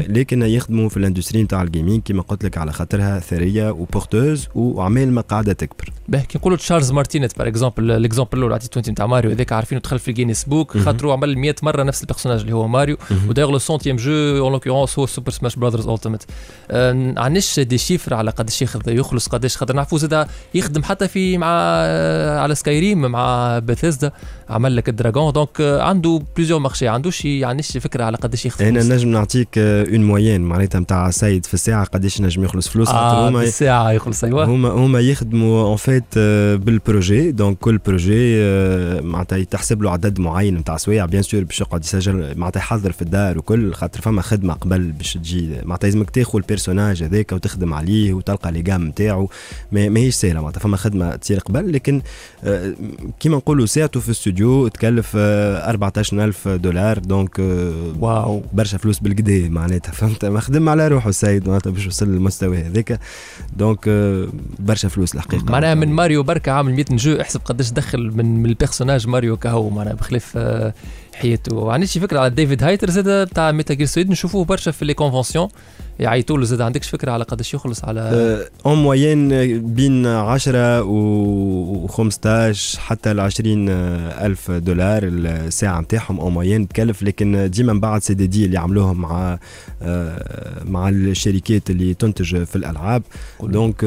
لكن 0.09 0.41
يخدموا 0.41 0.89
في 0.89 0.97
ال 0.97 1.02
industry 1.02 1.43
نتاع 1.43 1.61
ال 1.61 1.67
gaming 1.67 2.01
كيما 2.01 2.21
قلت 2.21 2.45
لك 2.45 2.57
على 2.57 2.71
خاطرها 2.73 3.19
ثريه 3.19 3.69
و 3.71 3.80
porteuse 3.80 4.47
وعمال 4.55 5.11
ما 5.11 5.21
قاعدة 5.21 5.53
تكبر 5.53 5.89
باهي 6.07 6.23
كي 6.23 6.37
نقولوا 6.37 6.57
تشارلز 6.57 6.91
مارتينيز 6.91 7.33
par 7.33 7.47
exemple 7.47 8.01
l'exemple 8.01 8.37
الأول 8.37 8.53
عطيتو 8.53 8.79
انت 8.79 8.89
نتاع 8.89 9.05
ماريو 9.07 9.31
هذاك 9.31 9.51
عارفينه 9.51 9.81
دخل 9.81 9.99
في 9.99 10.07
ال 10.07 10.11
Guinness 10.11 10.43
Book 10.43 10.75
مهم. 10.75 10.85
خاطرو 10.85 11.11
عمل 11.11 11.37
100 11.37 11.55
مره 11.63 11.83
نفس 11.83 12.01
ال 12.01 12.05
personnage 12.05 12.39
اللي 12.41 12.55
هو 12.55 12.67
ماريو 12.67 12.97
وداير 13.27 13.51
le 13.51 13.57
centième 13.57 13.95
jeu 13.95 14.11
en 14.11 14.51
l'occurrence 14.51 14.99
هو 14.99 15.05
Super 15.05 15.31
Smash 15.31 15.55
Brothers 15.55 15.87
Ultimate 15.87 16.23
آه، 16.71 17.13
عندناش 17.17 17.59
des 17.59 17.77
chiffres 17.77 18.13
على 18.13 18.31
قداش 18.31 18.61
ياخذ 18.61 18.81
يخلص 18.87 19.27
قداش 19.27 19.57
خاطر. 19.57 19.75
نعرفوا 19.75 19.97
زاد 19.97 20.27
يخدم 20.53 20.83
حتى 20.83 21.07
في 21.07 21.37
مع 21.37 21.47
آه، 21.49 22.39
على 22.39 22.55
Skyrim 22.55 23.01
مع 23.01 23.59
بثيزدا 23.59 24.11
عمل 24.49 24.75
لك 24.75 24.89
ال 24.89 24.95
dragon 24.95 25.31
donc 25.33 25.61
آه، 25.61 25.81
عنده 25.81 26.21
plusieurs 26.35 26.59
marchés 26.59 26.87
عندوش 26.87 27.25
عندناش 27.25 27.77
فكرة 27.77 28.03
على 28.03 28.17
قداش 28.17 28.45
ياخذ 28.45 28.63
أنا 28.65 28.79
فلوس. 28.81 28.91
نجم 28.91 29.09
نعطيك 29.09 29.57
en 29.57 30.03
moyenne 30.03 30.41
معناتها 30.41 30.79
نتاع 30.79 31.09
سيد 31.11 31.45
في 31.45 31.53
الساعة 31.53 31.85
قداش 31.85 32.21
نجم 32.21 32.43
يخلص 32.43 32.67
فلوس. 32.67 32.89
آه 32.89 33.29
هما 33.29 33.39
بالساعة 33.39 33.91
يخلص 33.91 34.23
أيوه. 34.23 34.45
هما 34.45 34.69
هما 34.69 34.99
يخدموا 34.99 35.63
en 35.67 35.75
fait 35.77 36.17
بال 36.63 36.80
projet 36.80 37.31
donc 37.31 37.57
كل 37.57 37.77
projet 37.77 38.35
آه، 38.43 39.01
معناتها 39.01 39.37
يتحسب 39.37 39.81
له 39.83 39.91
عدد 39.91 40.19
معين 40.19 40.55
نتاع 40.55 40.77
سوايع. 40.77 41.05
bien 41.05 41.21
sûr 41.23 41.43
باش 41.43 41.61
يقعد 41.61 41.83
يسجل 41.83 42.33
معناتها 42.37 42.59
يحضر 42.59 42.91
في 42.91 43.01
الدار 43.01 43.37
وكل. 43.37 43.73
خاطر 43.73 44.01
فما 44.01 44.21
خدمة 44.21 44.53
قبل 44.53 44.91
باش 44.91 45.13
تجي. 45.13 45.49
معناتها 45.63 45.87
لازمك 45.87 46.09
تاخذ 46.23 46.37
ال 46.37 46.43
personnage 46.43 47.03
هذاك 47.03 47.31
وتخدم 47.31 47.73
عليه 47.73 48.13
وتلقى 48.13 48.51
les 48.51 48.61
gammes 48.61 48.87
نتاعو 48.87 49.29
ما 49.71 49.89
ماهيش 49.89 50.15
سهلة 50.15 50.41
معناتها 50.41 50.59
فما 50.59 50.77
خدمة 50.77 51.15
تصير 51.15 51.39
قبل 51.39 51.73
لكن 51.73 52.01
آه، 52.43 52.73
كيما 53.19 53.37
نقولوا 53.37 53.65
ساعته 53.65 53.99
في 53.99 54.07
الاستوديو 54.07 54.67
تكلف 54.67 55.13
آه، 55.15 55.69
14000 55.69 56.47
دولار 56.47 56.99
donc 56.99 57.39
آه، 57.39 57.93
واو. 57.99 58.43
برشا 58.53 58.77
فلوس 58.77 58.99
بالكدا 58.99 59.49
معناتها 59.49 59.91
فهمت؟ 60.03 60.25
ما 60.25 60.39
خدم 60.39 60.69
على 60.69 60.87
روحه 60.87 61.09
السيد 61.09 61.47
معناتها 61.47 61.71
باش 61.71 61.85
يوصل 61.85 62.07
للمستوى 62.09 62.57
هذاك. 62.57 62.99
donc 63.57 63.87
آه، 63.87 64.27
برشا 64.59 64.87
فلوس 64.87 65.15
الحقيقة. 65.15 65.51
معناها 65.51 65.75
من 65.75 65.87
ماريو 65.89 66.23
بركة 66.23 66.51
عامل 66.51 66.73
100 66.73 66.85
jeu 66.91 67.21
احسب 67.21 67.41
قداش 67.45 67.71
دخل 67.71 68.11
من 68.15 68.25
من 68.43 68.45
ال 68.45 68.51
personnage 68.51 69.07
ماريو 69.07 69.37
كهو 69.37 69.69
معناها 69.69 69.93
بخلاف 69.93 70.33
آه، 70.35 70.73
حياته. 71.13 71.55
وعندي 71.55 71.87
شي 71.87 71.99
فكرة 71.99 72.19
على 72.19 72.29
ديفيد 72.29 72.63
هايتر 72.63 72.89
زاد 72.89 73.27
بتاع 73.27 73.51
Metal 73.51 73.73
Gear 73.73 73.87
Solid 73.87 74.09
نشوفوه 74.09 74.45
برشا 74.45 74.71
في 74.71 74.85
les 74.85 74.93
conventions 74.93 75.47
يعيطوا 75.99 76.37
له 76.37 76.43
زاد 76.43 76.61
عندكش 76.61 76.89
فكرة 76.89 77.11
على 77.11 77.23
قداش 77.23 77.53
يخلص 77.53 77.83
على 77.85 78.01
en 78.65 78.83
moyenne 78.83 79.29
بين 79.73 80.05
10 80.07 80.81
و 80.81 81.87
15 81.87 82.79
حتى 82.79 83.13
ل 83.13 83.19
20 83.19 83.69
ألف 83.69 84.51
دولار 84.51 85.03
الساعة 85.03 85.81
نتاعهم 85.81 86.19
en 86.19 86.33
moyenne 86.33 86.67
تكلف 86.67 87.03
لكن 87.03 87.49
ديما 87.49 87.73
من 87.73 87.79
بعد 87.79 88.01
سي 88.01 88.13
دي 88.13 88.27
دي 88.27 88.45
اللي 88.45 88.59
عملوهم 88.59 89.01
مع 89.01 89.39
آه، 89.81 90.63
مع 90.63 90.89
الشركات 90.89 91.69
اللي 91.69 91.93
تنتج 91.93 92.43
في 92.43 92.55
الألعاب. 92.55 93.03
donc 93.43 93.85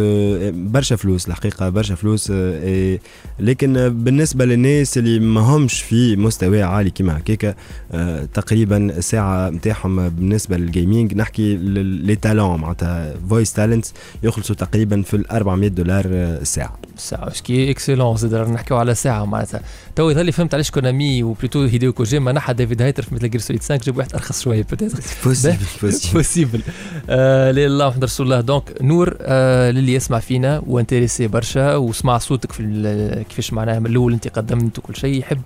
برشا 0.55 0.97
فلوس 0.97 1.29
الحقيقة 1.29 1.69
برشا 1.69 1.95
فلوس 1.95 2.31
إيه، 2.31 3.01
لكن 3.39 3.73
بالنسبة 4.05 4.45
للناس 4.45 4.99
اللي 4.99 5.19
ما 5.19 5.41
همش 5.41 5.83
في 5.83 6.17
مستوى 6.17 6.63
عالي 6.63 6.91
كيما 6.91 7.19
هكاكا 7.19 7.55
آه، 7.93 8.25
تقريبا 8.25 8.77
الساعة 8.77 9.51
نتاعهم 9.51 10.09
بالنسبة 10.09 10.57
لل 10.57 10.71
gaming 10.71 11.15
نحكي 11.15 11.57
les 11.97 12.17
talents 12.17 12.61
معناتها 12.61 13.15
voice 13.31 13.53
talents 13.53 13.95
يخلصوا 14.23 14.57
تقريبا 14.57 15.03
في 15.03 15.15
ال 15.15 15.31
400 15.31 15.69
دولار 15.69 16.05
الساعة 16.07 16.79
ساعة 16.97 17.33
c'est 17.33 17.71
excellent 17.71 18.17
زاد 18.17 18.35
رانا 18.35 18.55
نحكيو 18.55 18.77
على 18.77 18.95
ساعة 18.95 19.25
معناتها. 19.25 19.61
تو 19.97 20.11
اللي 20.11 20.33
فهمت 20.33 20.55
علاش 20.55 20.71
كونامي 20.71 21.23
و 21.23 21.29
plutôt 21.29 21.65
هيديو 21.65 21.93
كوجيما 21.93 22.33
نحى 22.33 22.53
ديفيد 22.55 22.83
هايتر 22.83 23.03
في 23.03 23.15
Metal 23.15 23.31
Gear 23.31 23.41
Solid 23.41 23.63
5 23.63 23.77
جاب 23.77 23.97
واحد 23.99 24.15
أرخص 24.15 24.43
شوية 24.43 24.63
peut-être 24.71 24.99
possible 25.25 25.57
possible 25.83 26.15
possible 26.15 26.61
لا 27.09 27.51
الله 27.51 27.89
محمد 27.89 28.05
رسول 28.05 28.27
الله. 28.27 28.41
donc 28.41 28.75
نور 28.83 29.17
آه 29.21 29.71
للي 29.71 29.95
يسمع 29.95 30.19
فينا 30.19 30.63
و 30.67 30.73
intéressé 30.73 31.27
برشا 31.27 31.77
وسمع 31.77 32.19
صوتك 32.19 32.53
في 32.53 33.25
كيفاش 33.29 33.53
معناها 33.53 33.79
من 33.79 33.87
الأول 33.87 34.13
أنت 34.13 34.29
قدمت 34.29 34.79
وكل 34.79 34.97
شيء 34.97 35.19
يحب 35.19 35.41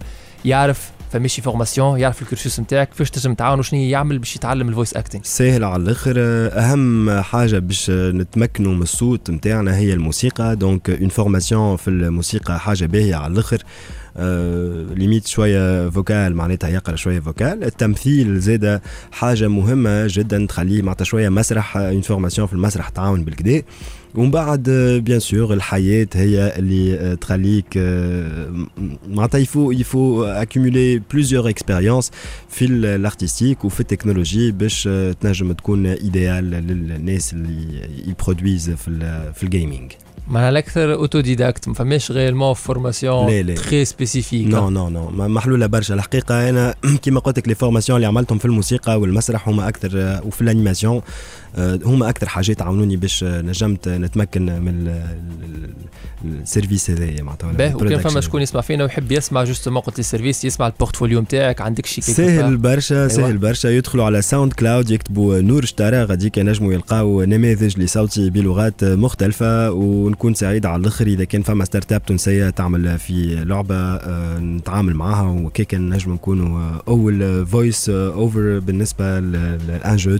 يعرف 0.44 0.90
فماشي 1.12 1.42
formation 1.42 1.98
يعرف 1.98 2.22
ال 2.22 2.28
cursus 2.28 2.60
نتاعك 2.60 2.88
كيفاش 2.88 3.10
تنجم 3.10 3.34
تعاونوا 3.34 3.62
شنو 3.62 3.80
يعمل 3.80 4.18
باش 4.18 4.36
يتعلم 4.36 4.68
ال 4.68 4.73
voice 4.73 4.94
acting 4.94 5.24
سهل 5.24 5.64
على 5.64 5.82
الآخر. 5.82 6.14
أهم 6.18 7.10
حاجة 7.20 7.58
باش 7.58 7.90
نتمكنوا 7.90 8.74
من 8.74 8.82
الصوت 8.82 9.30
نتاعنا 9.30 9.76
هي 9.76 9.92
الموسيقى. 9.92 10.56
donc 10.56 10.90
une 10.90 11.08
formation 11.08 11.76
في 11.76 11.88
الموسيقى 11.88 12.60
حاجة 12.60 12.86
باهية 12.86 13.14
على 13.14 13.32
الآخر. 13.32 13.62
limite 14.96 15.26
شوية 15.26 15.90
vocal 15.90 16.36
معناتها 16.36 16.70
يقرأ 16.70 16.96
شوية 16.96 17.20
vocal 17.20 17.64
التمثيل 17.64 18.40
زاده 18.40 18.82
حاجة 19.12 19.48
مهمة 19.48 20.06
جدا 20.06 20.46
تخليه 20.46 20.82
معناتها 20.82 21.04
شوية 21.04 21.28
مسرح 21.28 21.76
une 21.76 22.00
formation 22.00 22.46
في 22.46 22.52
المسرح 22.52 22.88
تعاون 22.88 23.24
بالكدا. 23.24 23.62
ومن 24.14 24.30
بعد 24.30 24.70
bien 25.04 25.20
sûr 25.20 25.54
الحياة 25.54 26.06
هي 26.14 26.54
اللي 26.58 26.94
آه، 26.94 27.14
تخليك 27.14 27.66
آه، 27.76 28.48
م- 28.48 28.66
معناتها 29.08 29.38
il 29.38 29.49
faut 29.49 29.70
il 29.72 29.90
faut 29.90 30.24
accumuler 30.24 31.02
plusieurs 31.12 31.48
expériences 31.48 32.10
في 32.48 32.64
ال- 32.64 32.86
ال 32.86 32.93
artistique 32.93 33.64
وفي 33.64 33.80
التكنولوجي 33.80 34.50
باش 34.52 34.88
آه، 34.92 35.12
تنجم 35.12 35.52
تكون 35.52 35.86
idéal 35.86 36.44
للناس 36.50 37.32
اللي 37.32 37.88
ي 38.06 38.12
produisent 38.12 38.70
في 38.70 38.88
ال- 38.88 39.34
في 39.34 39.42
ال 39.42 39.50
gaming 39.50 39.92
معناها 40.28 40.48
الأكثر 40.50 40.92
autodidacte 40.94 41.68
ما 41.68 41.74
فماش 41.74 42.12
vraiment 42.12 42.54
formation 42.54 43.26
لا، 43.26 43.42
لا. 43.42 43.54
très 43.54 43.84
spécifique 43.84 44.46
non 44.46 44.70
non 44.70 44.88
non 44.88 45.08
ما- 45.10 45.28
محلولة 45.28 45.66
برشا. 45.66 45.94
الحقيقة 45.94 46.48
أنا 46.50 46.74
كيما 47.02 47.20
قلت 47.20 47.38
لك 47.38 47.48
les 47.48 47.54
formations 47.54 47.96
اللي 47.96 48.06
عملتهم 48.06 48.38
في 48.38 48.44
الموسيقى 48.44 49.00
والمسرح 49.00 49.48
هما 49.48 49.68
أكثر 49.68 49.90
آه، 49.94 50.22
وفي 50.26 50.42
ال 50.42 50.47
animation. 50.47 50.96
آه، 50.96 51.02
هما 51.58 52.08
أكثر 52.08 52.28
حاجات 52.28 52.62
عاونوني 52.62 52.96
باش 52.96 53.24
آه، 53.24 53.40
نجمت 53.42 53.88
نتمكن 53.88 54.42
من 54.42 54.68
ال- 54.68 54.88
ال- 54.88 55.64
ال- 56.24 56.40
service 56.42 56.90
هذايا 56.90 57.22
معناتها 57.22 57.46
ولا 57.48 57.56
باه 57.56 57.76
وكان 57.76 57.98
فما. 58.00 58.20
شكون 58.20 58.42
يسمع 58.42 58.60
فينا 58.60 58.84
ويحب 58.84 59.12
يسمع 59.12 59.44
justement 59.44 59.82
قلت 59.82 59.96
لي 59.96 60.00
ال 60.00 60.06
service 60.06 60.44
يسمع 60.44 60.66
ال 60.66 60.72
portfolio 60.72 61.20
نتاعك 61.20 61.60
عندك 61.60 61.86
شي 61.86 62.00
سهل 62.00 62.56
برشا 62.56 62.96
أيوة. 62.96 63.08
سهل 63.08 63.38
برشا 63.38 63.68
يدخلوا 63.68 64.04
على 64.04 64.22
SoundCloud 64.22 64.90
يكتبوا 64.90 65.40
نور 65.40 65.64
اشترى 65.64 66.04
غاديك 66.04 66.38
ينجموا 66.38 66.72
يلقاو 66.72 67.22
نماذج 67.24 67.78
لصوتي 67.80 68.30
بلغات 68.30 68.84
مختلفة 68.84 69.70
ونكون 69.70 70.34
سعيد 70.34 70.66
على 70.66 70.80
الآخر 70.80 71.06
إذا 71.06 71.24
كان 71.24 71.42
فما 71.42 71.64
start-up 71.64 72.06
تونسية 72.06 72.50
تعمل 72.50 72.98
في 72.98 73.44
لعبة 73.44 73.74
آه، 73.76 74.38
نتعامل 74.38 74.94
معاها 74.94 75.30
وكيك 75.30 75.74
نجم 75.74 76.12
نكونوا 76.12 76.60
آه، 76.60 76.82
أول 76.88 77.46
voice 77.46 77.88
over 77.88 78.58
بالنسبة 78.58 79.20
ل 79.20 79.46
un 79.46 79.96
jeu 79.96 80.16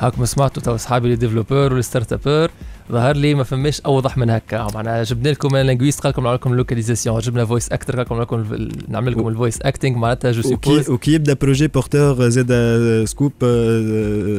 تونسي 0.00 0.06
هاكم 0.16 0.24
سمعتوا 0.24 0.62
تو 0.62 0.74
أصحابي 0.74 1.08
les 1.08 1.16
développeurs 1.16 1.72
وال 1.74 2.12
start-uppeurs 2.12 2.50
ظهر 2.92 3.16
لي 3.16 3.34
ما 3.34 3.42
فماش 3.44 3.80
أوضح 3.80 4.18
من 4.18 4.30
هكا. 4.30 4.66
معناها 4.74 5.02
جبنا 5.02 5.28
لكم 5.28 5.56
linguiste 5.56 6.00
قال 6.00 6.10
لكم 6.12 6.22
نعمل 6.22 6.34
لكم 6.34 6.52
ال 6.52 6.57
localisation 6.57 7.18
جبنا 7.20 7.44
فويس 7.44 7.72
أكتر 7.72 8.02
قال 8.02 8.02
لكم 8.02 8.14
نعمل 8.14 8.22
لكم 8.24 8.54
ال- 8.54 8.72
نعمل 8.92 9.12
لكم 9.12 9.28
ال 9.28 9.33
voice 9.33 9.60
acting 9.62 9.98
معناتها 9.98 10.32
je 10.32 10.42
suppose 10.42 10.90
وكي 10.90 11.12
يبدأ 11.12 11.34
projet 11.34 11.68
porteur 11.68 12.28
زاد 12.28 12.52
سكوب 13.04 13.32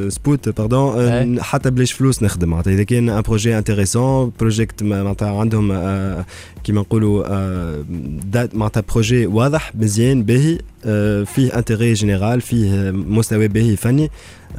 سبوت 0.10 0.50
pardon. 0.50 1.42
حتى 1.42 1.70
بلاش 1.72 1.92
فلوس 1.92 2.24
نخدم. 2.24 2.50
معناتها 2.50 2.74
إذا 2.74 2.84
كان 2.84 3.10
un 3.10 3.22
projet 3.22 3.58
intéressant 3.58 4.32
project 4.40 4.84
معناتها 4.84 5.40
عندهم 5.40 5.72
آه، 5.72 6.26
كيما 6.64 6.82
نقولوا 6.82 7.24
دات- 8.32 8.56
معناتها 8.56 8.84
projet 8.94 9.26
واضح 9.26 9.72
مزيان 9.76 10.24
باهي 10.24 10.58
فيه 11.26 11.58
intérêt 11.58 11.94
général 11.94 12.42
فيه 12.42 12.92
مستوى 12.92 13.48
باهي 13.48 13.76
فني. 13.76 14.10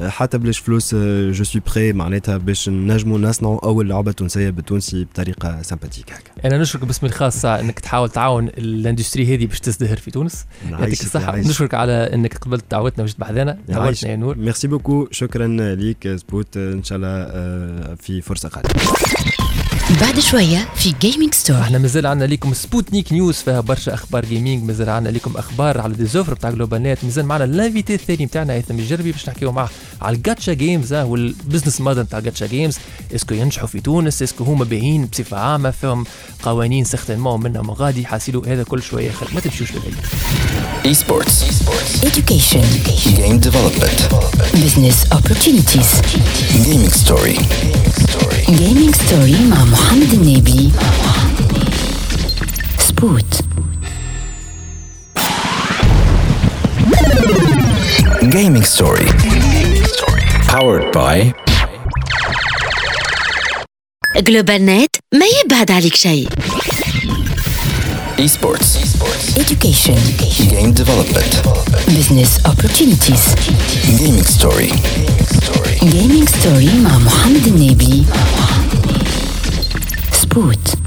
حتى 0.01 0.37
بلاش 0.37 0.59
فلوس 0.59 0.95
je 0.95 1.43
suis 1.43 1.61
prêt 1.73 1.93
معناتها 1.93 2.37
باش 2.37 2.69
نجموا 2.69 3.19
نصنعوا 3.19 3.65
أول 3.65 3.89
لعبة 3.89 4.11
تونسية 4.11 4.49
بالتونسي 4.49 5.03
بطريقة 5.03 5.61
sympathique 5.61 6.11
هكا. 6.11 6.47
أنا 6.47 6.57
نشكرك 6.57 6.85
باسمي 6.85 7.09
الخاص 7.09 7.45
إنك 7.45 7.79
تحاول 7.79 8.09
تعاون 8.09 8.47
ال 8.47 8.57
industry 8.57 9.35
هذه 9.35 9.45
باش 9.45 9.59
تزدهر 9.59 9.97
في 9.97 10.11
تونس. 10.11 10.45
يعطيك 10.69 11.01
الصحة. 11.01 11.37
نشكرك 11.37 11.73
على 11.73 11.93
إنك 12.13 12.37
قبلت 12.37 12.65
دعوتنا 12.71 13.03
وجيت 13.03 13.19
بحذانا 13.19 13.57
دعوتنا 13.67 14.11
يا 14.11 14.15
نور. 14.15 14.37
merci 14.37 14.67
beaucoup 14.67 15.07
شكرا 15.11 15.75
ليك 15.75 16.15
سبوت. 16.15 16.57
إن 16.57 16.83
شاء 16.83 16.95
الله 16.95 17.07
آه، 17.07 17.95
في 17.99 18.21
فرصة 18.21 18.49
قادمة. 18.49 18.73
بعد 20.01 20.19
شوية 20.19 20.67
في 20.75 20.93
Gaming 21.01 21.33
Story 21.33 21.61
إحنا 21.61 21.77
مازال 21.77 22.07
عندنا 22.07 22.27
ليكم 22.27 22.53
سبوتنيك 22.53 23.13
news 23.13 23.35
فيها 23.35 23.59
برشا 23.59 23.93
أخبار 23.93 24.25
gaming 24.25 24.63
مازال 24.63 24.89
عندنا 24.89 25.11
ليكم 25.11 25.37
أخبار 25.37 25.81
على 25.81 25.93
des 25.93 26.05
offres 26.05 26.33
بتاع 26.33 26.49
جلوبال 26.49 26.83
نت 26.83 26.97
مازال 27.03 27.25
معنا 27.25 27.43
ال 27.43 27.50
invité 27.50 27.95
الثاني 27.95 28.25
بتاعنا 28.25 28.53
هيثم 28.53 28.79
الجربي 28.79 29.11
باش 29.11 29.29
نحكيو 29.29 29.51
معاه 29.51 29.69
على 30.01 30.15
ال 30.15 30.21
gacha 30.21 30.53
games 30.53 30.93
آه 30.93 31.05
وال 31.05 31.20
business 31.20 31.81
model 31.81 32.03
بتاع 32.03 32.19
ال 32.19 32.23
gacha 32.23 32.45
games 32.45 32.77
est-ce 33.15 33.27
que 33.27 33.33
ينجحوا 33.33 33.67
في 33.67 33.79
تونس 33.79 34.21
est-ce 34.23 34.36
que 34.36 34.43
هما 34.43 34.65
باهيين 34.65 35.05
بصفة 35.05 35.37
عامة 35.37 35.71
فيهم 35.71 36.05
قوانين 36.43 36.83
certainement 36.83 37.41
منهم 37.41 37.71
غادي 37.71 38.05
حاسيلو 38.05 38.43
هذا 38.43 38.63
كل 38.63 38.81
شوية 38.83 39.11
خير. 39.11 39.29
ما 39.33 39.39
تمشوش 39.39 39.67
لبعيد. 39.71 39.95
Esports. 40.83 41.35
education. 42.09 42.65
Game 43.19 43.39
development. 43.47 43.99
business 44.63 44.97
opportunities. 45.17 45.89
Gaming 46.65 46.93
story. 47.03 47.37
gaming 48.61 48.92
story 49.12 49.40
مع 49.50 49.64
محمد 49.64 50.12
النبي 50.12 50.70
سبوت 52.78 53.24
Gaming 58.38 58.64
story. 58.64 59.06
Powered 60.48 60.92
by 60.92 61.32
جلوبال 64.16 64.66
نت 64.66 64.96
ما 65.14 65.26
يبعد 65.44 65.70
عليك 65.70 65.94
شيء 65.94 66.28
Esports. 68.18 68.70
Education. 69.38 69.98
Game 70.50 70.72
development. 70.72 71.32
Business 71.98 72.30
opportunities. 72.50 73.24
Gaming 74.00 74.24
story. 74.36 74.72
Gaming 75.94 76.26
ستوري 76.28 76.70
مع 76.82 76.98
محمد 76.98 77.46
النبي 77.46 78.04
سبوت 80.33 80.82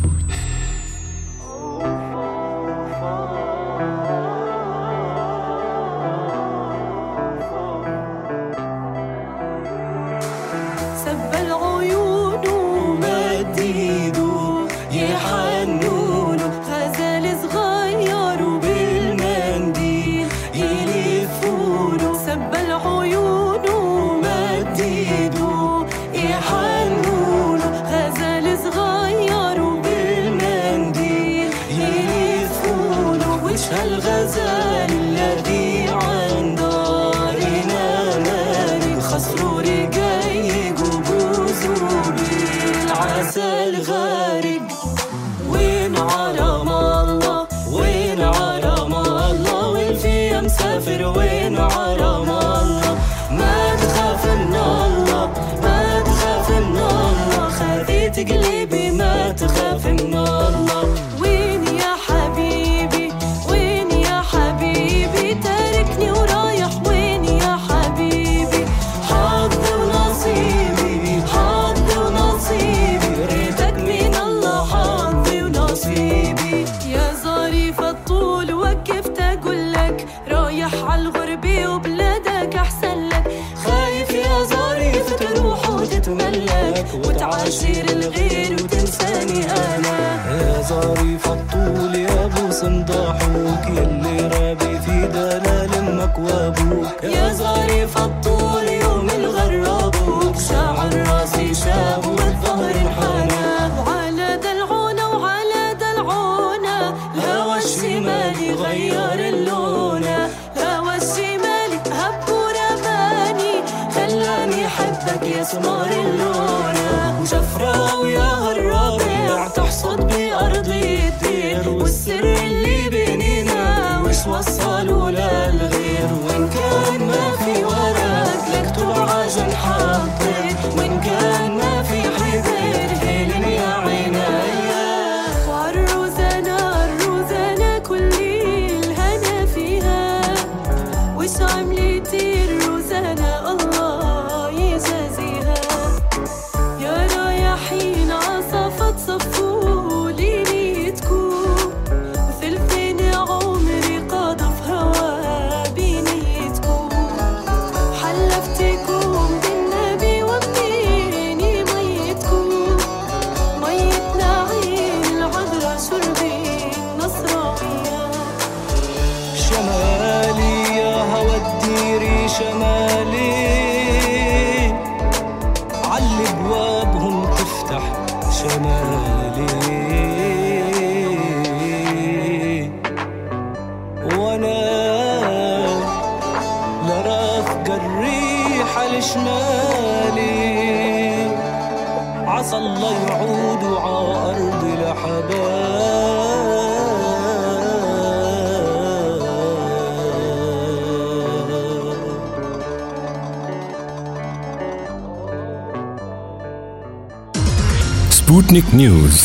Sputnik 208.46 208.72
News. 208.72 209.16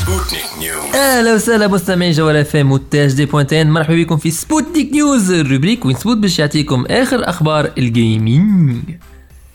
Sputnik 0.00 0.48
News. 0.60 0.94
أهلا 0.96 1.34
وسهلا 1.34 1.68
مستمعي 1.68 2.10
جوهرة 2.10 2.36
اف 2.36 2.56
ام 2.56 2.72
والتاج 2.72 3.12
دي 3.12 3.24
بوينتين 3.26 3.70
مرحبا 3.70 3.94
بكم 3.94 4.16
في 4.16 4.30
سبوتنيك 4.30 4.92
نيوز 4.92 5.30
ال 5.30 5.36
rubrique 5.36 5.84
وين 5.86 5.96
سبوت 5.96 6.16
باش 6.16 6.38
يعطيكم 6.38 6.84
آخر 6.90 7.28
أخبار 7.28 7.70
ال 7.78 7.93
gaming 7.93 8.82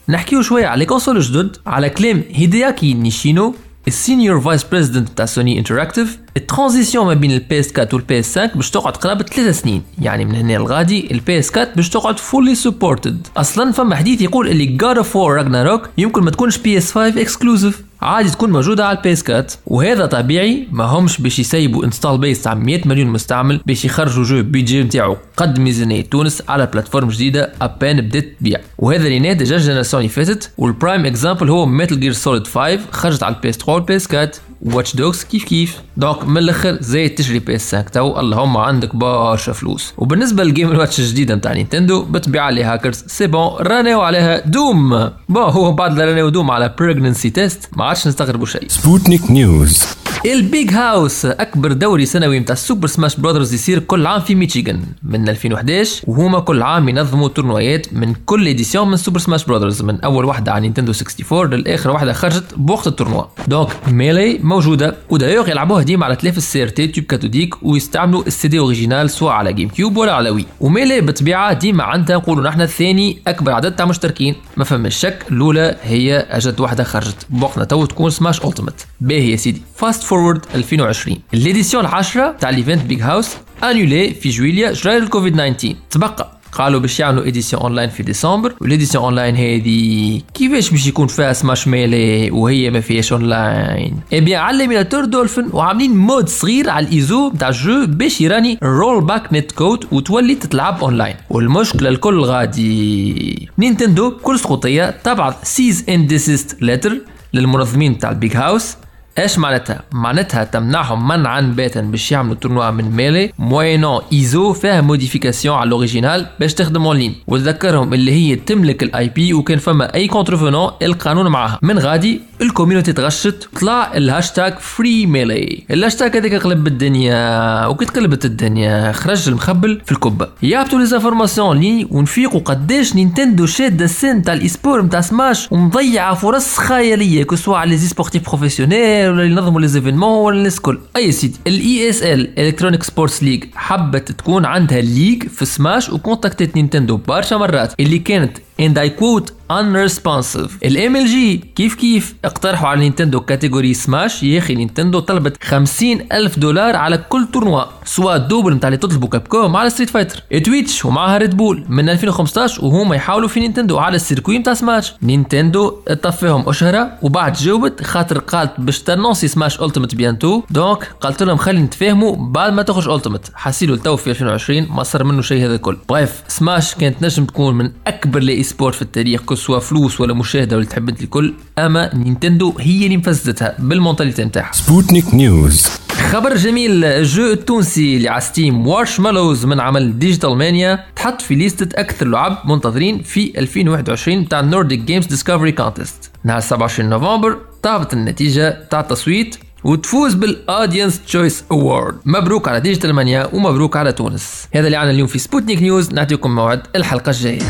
نحكيو 0.09 0.41
شوية 0.41 0.67
على 0.67 0.85
consoles 0.85 1.19
جدد 1.19 1.57
على 1.67 1.89
كلام 1.89 2.23
هيدياكي 2.31 2.93
نيشينو 2.93 3.55
ال 3.87 3.95
senior 3.95 4.41
vice 4.41 4.63
president 4.63 5.09
تاع 5.09 5.25
سوني 5.25 5.59
interactive 5.59 6.17
ال 6.37 6.43
transition 6.43 7.05
ما 7.05 7.13
بين 7.13 7.31
ال 7.31 7.59
PS 7.59 7.71
4 7.79 7.89
وال 7.93 8.19
PS 8.19 8.39
5 8.39 8.55
باش 8.55 8.69
تقعد 8.71 8.97
قرابة 8.97 9.23
ثلاثة 9.23 9.51
سنين. 9.51 9.83
يعني 10.01 10.25
من 10.25 10.35
هنا 10.35 10.53
لغادي 10.57 11.11
ال 11.11 11.39
PS 11.39 11.49
4 11.57 11.73
باش 11.75 11.89
تقعد 11.89 12.19
fully 12.19 12.55
supported 12.55 13.27
أصلا 13.37 13.71
فما 13.71 13.95
حديث 13.95 14.21
يقول 14.21 14.47
اللي 14.47 14.65
God 14.65 14.97
of 14.97 15.15
War 15.15 15.33
Ragnarok 15.37 15.89
يمكن 15.97 16.23
ما 16.23 16.31
تكونش 16.31 16.57
PS 16.57 16.91
5 16.91 17.21
exclusive 17.21 17.81
عادي 18.01 18.29
تكون 18.29 18.51
موجودة 18.51 18.87
على 18.87 18.97
ال 18.97 19.06
PS 19.06 19.23
quatre. 19.23 19.53
وهذا 19.65 20.05
طبيعي 20.05 20.67
ما 20.71 20.83
همش 20.83 21.21
باش 21.21 21.39
يسيبوا 21.39 21.85
install 21.85 22.17
base 22.17 22.41
تاع 22.41 22.53
100 22.53 22.81
مليون 22.85 23.07
مستعمل 23.07 23.61
باش 23.65 23.85
يخرجوا 23.85 24.23
jeu 24.23 24.43
budget 24.43 24.83
نتاعو 24.83 25.17
قد 25.37 25.59
ميزانية 25.59 26.01
تونس 26.01 26.43
على 26.49 26.65
plateforme 26.65 27.09
جديدة 27.09 27.51
à 27.61 27.68
peine 27.68 28.01
بدأت 28.01 28.25
تبيع. 28.39 28.59
وهذا 28.77 29.03
اللي 29.03 29.19
نادى 29.19 29.43
déjà 29.43 29.55
ال 29.55 29.59
génération 29.59 30.01
اللي 30.01 30.13
فاتت. 30.13 30.51
وال 30.57 30.71
prime 30.71 31.05
example 31.05 31.49
هو 31.49 31.65
Metal 31.65 31.99
Gear 31.99 32.13
Solid 32.13 32.47
5 32.47 32.79
خرجت 32.91 33.23
على 33.23 33.35
ال 33.35 33.42
PS 33.42 33.57
3 33.57 33.73
وال 33.73 33.90
PS 33.90 34.07
quatre. 34.07 34.37
Watch 34.65 34.95
Dogs 34.95 35.23
كيف 35.23 35.43
كيف؟ 35.43 35.77
Donc 35.97 36.27
من 36.27 36.37
الأخر 36.37 36.77
زايد 36.81 37.09
تشري 37.09 37.39
PS 37.39 37.75
5 37.75 37.81
تو 37.81 38.19
اللهم 38.19 38.57
عندك 38.57 38.95
برشا 38.95 39.53
فلوس. 39.53 39.93
وبالنسبة 39.97 40.43
لل 40.43 40.52
Game & 40.52 40.77
Watch 40.77 40.99
الجديدة 40.99 41.35
نتاع 41.35 41.53
نينتندو 41.53 42.03
بتبيع 42.03 42.43
عليها 42.43 42.73
hackers 42.73 43.03
c'est 43.07 43.27
bon 43.27 43.49
رانيو 43.59 44.01
عليها 44.01 44.39
Doom. 44.39 45.09
Bon 45.29 45.43
هو 45.43 45.71
بعد 45.71 45.99
رانيو 45.99 46.29
Doom 46.29 46.51
على 46.51 46.75
pregnancy 46.79 47.29
test 47.29 47.69
ما 47.77 47.85
عادش 47.85 48.07
نستغربوا 48.07 48.45
شيء. 48.45 48.67
Sputnik 48.69 49.21
News. 49.29 50.04
ال 50.33 50.43
Big 50.43 50.71
House 50.71 51.25
أكبر 51.25 51.71
دوري 51.71 52.05
سنوي 52.05 52.39
متاع 52.39 52.53
ال 52.53 52.59
Super 52.59 52.87
Smash 52.87 53.15
Brothers 53.15 53.53
يصير 53.53 53.79
كل 53.79 54.05
عام 54.05 54.21
في 54.21 54.35
ميشيغان. 54.35 54.81
من 55.03 55.29
2011 55.29 56.03
وهما 56.07 56.39
كل 56.39 56.61
عام 56.61 56.89
ينظموا 56.89 57.27
tournoi 57.27 57.78
يات 57.78 57.93
من 57.93 58.13
كل 58.25 58.47
édition 58.47 58.89
من 58.89 58.97
Super 58.97 59.19
Smash 59.19 59.45
Brothers 59.45 59.81
من 59.81 60.01
أول 60.01 60.25
واحدة 60.25 60.51
على 60.51 60.61
نينتندو 60.61 60.91
64 60.91 61.49
للآخر 61.53 61.91
واحدة 61.91 62.13
خرجت 62.13 62.43
بوقت 62.57 62.87
ال 62.87 62.91
tournoi. 62.91 63.23
Donc 63.47 63.69
Melee 63.87 64.39
موجودة 64.43 64.95
ودايوغ 65.09 65.49
يلعبوها 65.49 65.83
ديما 65.83 66.05
على 66.05 66.15
تلاف 66.15 66.37
ال 66.37 66.63
CRT 66.63 66.87
tube 66.87 67.07
cathodique 67.07 67.63
ويستعملوا 67.63 68.23
ال 68.27 68.47
CD 68.47 68.59
original 68.59 69.09
سواء 69.09 69.33
على 69.33 69.53
GameCube 69.53 69.97
ولا 69.97 70.13
على 70.13 70.29
Wii. 70.29 70.45
و 70.59 70.66
Melee 70.66 71.01
بالطبيعة 71.01 71.53
ديما 71.53 71.83
عندها 71.83 72.17
نقولوا 72.17 72.43
نحن 72.43 72.61
الثاني 72.61 73.19
أكبر 73.27 73.51
عدد 73.51 73.75
تاع 73.75 73.85
مشتركين. 73.85 74.35
ما 74.57 74.63
فماش 74.63 74.95
شك 74.95 75.25
الأولى 75.31 75.75
هي 75.83 76.17
اجد 76.29 76.59
واحدة 76.59 76.83
خرجت. 76.83 77.25
بوقتنا 77.29 77.63
تو 77.63 77.85
تكون 77.85 78.09
Smash 78.09 78.45
Ultimate 78.45 78.87
باهي 79.01 79.31
يا 79.31 79.35
سيدي. 79.35 79.61
Fast 79.75 80.03
forward 80.15 80.45
2020 80.55 81.17
ال 81.33 81.40
édition 81.40 81.85
العاشره 81.85 82.35
تاع 82.39 82.49
ال 82.49 82.55
event 82.55 82.85
Big 82.85 83.01
House 83.01 83.35
annulée 83.63 84.13
في 84.13 84.29
جويليا 84.29 84.71
جراير 84.71 85.03
الكوفيد 85.03 85.33
19 85.33 85.75
تبقى. 85.91 86.31
قالوا 86.51 86.79
باش 86.79 86.99
يعملوا 86.99 87.27
édition 87.27 87.61
online 87.61 87.89
في 87.89 88.03
ديسمبر. 88.03 88.53
وال 88.61 88.70
édition 88.70 89.03
online 89.03 89.35
هذه 89.35 90.21
كيفاش 90.33 90.69
باش 90.69 90.87
يكون 90.87 91.07
فيها 91.07 91.33
Smash 91.33 91.67
Melee 91.67 92.31
وهي 92.31 92.69
ما 92.69 92.79
فيهاش 92.79 93.13
online؟ 93.13 93.99
Eh 94.13 94.21
bien 94.21 94.41
على 94.41 94.57
l'émulateur 94.57 95.05
Dolphin 95.05 95.49
وعاملين 95.53 95.97
mod 95.97 96.29
صغير 96.29 96.69
على 96.69 96.87
الايزو 96.87 97.31
نتاع 97.35 97.49
ال 97.49 97.58
jeu 97.58 97.85
باش 97.87 98.21
يراني 98.21 98.59
rollback 98.63 99.33
netcode 99.33 99.85
وتولي 99.91 100.35
تتلعب 100.35 100.83
أونلاين. 100.83 101.15
والمشكلة 101.29 101.89
الكل 101.89 102.19
غادي. 102.19 103.49
نينتندو 103.57 104.09
بكل 104.09 104.39
سقوطية 104.39 104.89
تبعث 105.03 105.35
cease 105.43 105.85
and 105.89 106.07
desist 106.07 106.61
letter 106.61 106.97
للمنظمين 107.33 107.97
تاع 107.97 108.09
البيج 108.09 108.35
هاوس 108.37 108.75
إيش 109.19 109.37
معناتها؟ 109.39 109.81
معناتها 109.91 110.43
تمنعهم 110.43 111.07
منعا 111.07 111.41
باتا 111.41 111.81
باش 111.81 112.11
يعملوا 112.11 112.35
تورنوا 112.35 112.71
من 112.71 112.91
ميلي 112.91 113.33
موينون 113.39 114.01
ايزو 114.13 114.53
فيها 114.53 114.81
موديفيكاسيون 114.81 115.55
على 115.55 115.67
الاوريجينال 115.67 116.27
باش 116.39 116.53
تخدم 116.53 116.85
اون 116.85 116.97
لين 116.97 117.15
وتذكرهم 117.27 117.93
اللي 117.93 118.11
هي 118.11 118.35
تملك 118.35 118.83
الاي 118.83 119.09
بي 119.09 119.33
وكان 119.33 119.57
فما 119.57 119.93
أي 119.95 120.07
كونترفونون 120.07 120.71
القانون 120.81 121.27
معاها 121.27 121.59
من 121.61 121.79
غادي 121.79 122.21
الكوميونتي 122.41 122.93
تغشت 122.93 123.49
طلع 123.61 123.91
الهاشتاج 123.97 124.53
فري 124.59 125.05
ميلي 125.05 125.63
الهاشتاج 125.71 126.17
هذاك 126.17 126.35
قلب 126.35 126.67
الدنيا 126.67 127.65
وكي 127.65 127.85
تقلبت 127.85 128.25
الدنيا. 128.25 128.91
خرج 128.91 129.29
المخبل 129.29 129.81
في 129.85 129.91
الكبه 129.91 130.27
يابتوا 130.43 130.79
لي 130.79 130.85
زانفورماسيون 130.85 131.59
لي 131.59 131.87
ونفيقوا 131.91 132.39
قداش 132.39 132.95
نينتندو 132.95 133.45
شاد 133.45 133.81
السن 133.81 134.21
تاع 134.21 134.33
الايسبور 134.33 134.81
نتاع 134.81 135.01
سماش 135.01 135.51
ومضيعة 135.51 136.13
فرص 136.13 136.57
خيالية 136.57 137.23
كسوا 137.23 137.57
على 137.57 137.71
لي 137.71 137.77
سبورتيف 137.77 138.29
بروفيسيونيل 138.29 139.04
ولا 139.09 139.23
ينظموا 139.23 139.61
لي 139.61 139.67
زيفينمون 139.67 140.25
ولا 140.25 140.37
الناس 140.37 140.57
الكل 140.57 140.79
اي 140.95 141.11
سيدي 141.11 141.37
الاي 141.47 141.89
اس 141.89 142.03
ال 142.03 142.39
الكترونيك 142.39 142.83
سبورتس 142.83 143.23
ليج 143.23 143.43
حبت 143.55 144.11
تكون 144.11 144.45
عندها 144.45 144.81
ليج 144.81 145.27
في 145.27 145.45
سماش 145.45 145.89
وكونتاكتت 145.89 146.55
نينتندو 146.55 146.97
برشا 146.97 147.35
مرات. 147.35 147.73
اللي 147.79 147.99
كانت 147.99 148.37
and 148.61 148.77
I 148.77 148.89
quote 149.01 149.31
unresponsive. 149.51 150.49
ال 150.65 151.05
MLG 151.05 151.37
كيف 151.55 151.75
كيف؟ 151.75 152.15
اقترحوا 152.25 152.67
على 152.67 152.79
نينتندو 152.79 153.19
catégorie 153.21 153.73
Smash 153.73 154.23
يا 154.23 154.39
أخي 154.39 154.55
نينتندو 154.55 154.99
طلبت 154.99 155.43
50 155.43 155.99
ألف 156.11 156.39
دولار 156.39 156.75
على 156.75 156.97
كل 156.97 157.27
تورنوا 157.33 157.63
سواء 157.85 158.15
ال 158.15 158.20
double 158.20 158.53
نتاع 158.53 158.67
اللي 158.67 158.77
تطلبوا 158.77 159.09
كابكوم 159.09 159.55
على 159.55 159.69
Street 159.69 159.89
Fighter. 159.89 160.23
Twitch 160.43 160.85
ومعها 160.85 161.17
Red 161.17 161.37
Bull 161.37 161.65
من 161.69 161.89
2015 161.89 162.65
وهما 162.65 162.95
يحاولوا 162.95 163.27
في 163.27 163.39
نينتندو 163.39 163.77
على 163.77 163.95
ال 163.95 164.00
circuit 164.00 164.37
نتاع 164.37 164.53
Smash. 164.53 164.93
نينتندو 165.01 165.69
طفيهم 166.03 166.49
أشهرة 166.49 166.91
وبعد 167.01 167.33
جاوبت 167.33 167.83
خاطر 167.83 168.17
قالت 168.19 168.51
باش 168.57 168.79
تنونسي 168.79 169.27
سماش 169.27 169.61
التيمت 169.61 169.95
بيانتو 169.95 170.41
دونك 170.49 170.83
قالت 171.01 171.23
لهم 171.23 171.37
خلي 171.37 171.61
نتفاهموا 171.61 172.15
بعد 172.15 172.53
ما 172.53 172.61
تخرج 172.61 172.89
Ultimate 172.89 173.31
حسيلو 173.35 173.73
التو 173.73 173.95
في 173.95 174.09
2020 174.09 174.67
ما 174.69 174.83
صار 174.83 175.03
منه 175.03 175.21
شيء 175.21 175.45
هذا 175.45 175.55
الكل. 175.55 175.77
Bref 175.89 176.23
Smash 176.27 176.75
كانت 176.75 177.03
نجم 177.03 177.25
تكون 177.25 177.55
من 177.55 177.71
أكبر 177.87 178.19
les 178.19 178.43
e-sports 178.43 178.75
في 178.75 178.81
التاريخ 178.81 179.21
que 179.35 179.43
ce 179.43 179.48
soit 179.48 179.59
فلوس 179.59 180.01
ولا 180.01 180.13
مشاهدة 180.13 180.57
ولا 180.57 180.65
تحب 180.65 180.89
الكل 180.89 181.33
أما 181.57 181.95
نينتندو 181.95 182.53
هي 182.59 182.85
اللي 182.85 182.97
مفزتها 182.97 183.55
بال 183.59 183.71
mentalité 183.71 184.23
نتاعها. 184.23 184.51
سبوتنيك 184.51 185.13
نيوز. 185.13 185.67
خبر 186.11 186.35
جميل 186.35 186.85
ال 186.85 186.97
jeu 186.97 187.31
التونسي 187.31 187.97
اللي 187.97 188.09
على 188.09 188.21
Steam 188.21 188.67
وارش 188.67 188.99
مالوز 188.99 189.45
من 189.45 189.59
عمل 189.59 189.99
Digital 189.99 190.37
Mania 190.37 190.83
تحط 190.95 191.21
في 191.21 191.35
ليستة 191.35 191.79
أكثر 191.79 192.07
لعب 192.07 192.37
منتظرين 192.45 193.03
في 193.03 193.39
2021 193.39 194.27
تاع 194.27 194.41
Nordic 194.41 194.79
Games 194.79 195.05
Discovery 195.05 195.51
Contest 195.51 196.11
نهار 196.23 196.39
27 196.39 196.89
نوفمبر 196.89 197.37
طابت 197.63 197.93
النتيجة 197.93 198.67
تاع 198.71 198.79
التصويت 198.79 199.35
وتفوز 199.63 200.13
بال 200.13 200.31
audience 200.31 201.01
choice 201.07 201.43
award 201.51 201.95
مبروك 202.05 202.47
على 202.47 202.59
Digital 202.59 202.93
Mania 202.93 203.29
ومبروك 203.33 203.77
على 203.77 203.91
تونس. 203.91 204.47
هذا 204.53 204.65
اللي 204.65 204.77
عنا 204.77 204.91
اليوم 204.91 205.07
في 205.07 205.19
سبوتنيك 205.19 205.61
نيوز 205.61 205.93
نعطيكم 205.93 206.35
موعد 206.35 206.61
الحلقة 206.75 207.09
الجاية. 207.09 207.41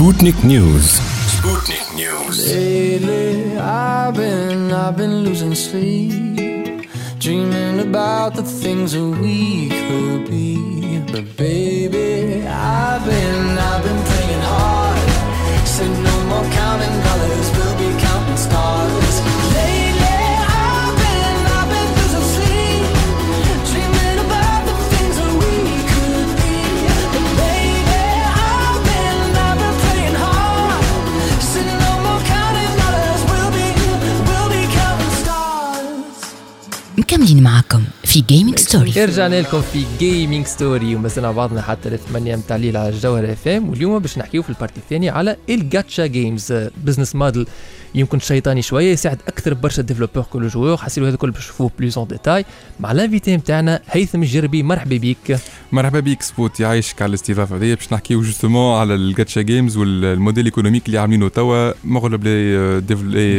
Sputnik 0.00 0.42
News. 0.44 0.98
Sputnik 1.28 1.94
News. 1.94 2.50
Lately, 2.50 3.58
I've 3.58 4.14
been, 4.14 4.72
I've 4.72 4.96
been 4.96 5.24
losing 5.24 5.54
sleep, 5.54 6.88
dreaming 7.18 7.80
about 7.80 8.34
the 8.34 8.42
things 8.42 8.92
that 8.92 9.04
we 9.20 9.68
could 9.68 10.24
be. 10.30 11.00
But 11.12 11.36
baby, 11.36 12.46
I've 12.46 13.04
been, 13.04 13.58
I've 13.58 13.84
been 13.84 14.40
hard, 14.40 15.68
said 15.68 15.90
no 15.90 16.24
more 16.30 16.50
counting. 16.50 17.09
مكملين 37.20 37.42
معاكم 37.42 37.84
في 38.04 38.20
Gaming 38.20 38.58
Story 38.58 38.90
رجعنا 38.90 39.40
لكم 39.40 39.60
في 39.60 39.84
Gaming 39.98 40.46
Story 40.46 40.94
ومازلنا 40.96 41.28
مع 41.28 41.36
بعضنا 41.36 41.62
حتى 41.62 41.88
الثمانية 41.88 42.36
متاع 42.36 42.56
الليل 42.56 42.76
على 42.76 42.88
الجوهرة 42.88 43.32
اف 43.32 43.48
ام 43.48 43.68
واليوم 43.68 43.98
باش 43.98 44.18
نحكيو 44.18 44.42
في 44.42 44.50
ال 44.50 44.54
partie 44.54 44.80
الثانية 44.80 45.10
على 45.10 45.36
ال 45.48 45.58
gacha 45.58 46.06
games 46.06 46.52
business 46.84 47.14
model 47.14 47.46
يمكن 47.94 48.18
شيطاني 48.18 48.62
شوية 48.62 48.92
يساعد 48.92 49.18
أكثر 49.28 49.54
برشا 49.54 49.82
développeurs 49.82 50.22
كل 50.22 50.48
joueur 50.48 50.76
حسيلو 50.76 51.06
هذا 51.06 51.14
الكل 51.14 51.30
باش 51.30 51.44
نشوفوه 51.44 51.70
plus 51.78 51.98
en 51.98 52.08
détail 52.08 52.44
مع 52.80 52.92
l'invité 52.92 53.36
نتاعنا 53.36 53.80
هيثم 53.90 54.22
الجربي. 54.22 54.62
مرحبا 54.62 54.96
بيك 54.96 55.38
مرحبا 55.72 56.00
بيك 56.00 56.22
سبوت. 56.22 56.60
يعيشك 56.60 57.02
على 57.02 57.08
الاستضافة 57.08 57.56
هذه. 57.56 57.74
باش 57.74 57.92
نحكيو 57.92 58.22
justement 58.22 58.80
على 58.80 58.94
ال 58.94 59.02
gacha 59.02 59.40
games 59.40 59.76
وال 59.76 59.93
modèle 59.93 60.44
économique 60.44 60.86
اللي 60.86 60.98
عاملينه 60.98 61.28
توا. 61.28 61.72
مغلب 61.84 62.24
les 62.24 62.80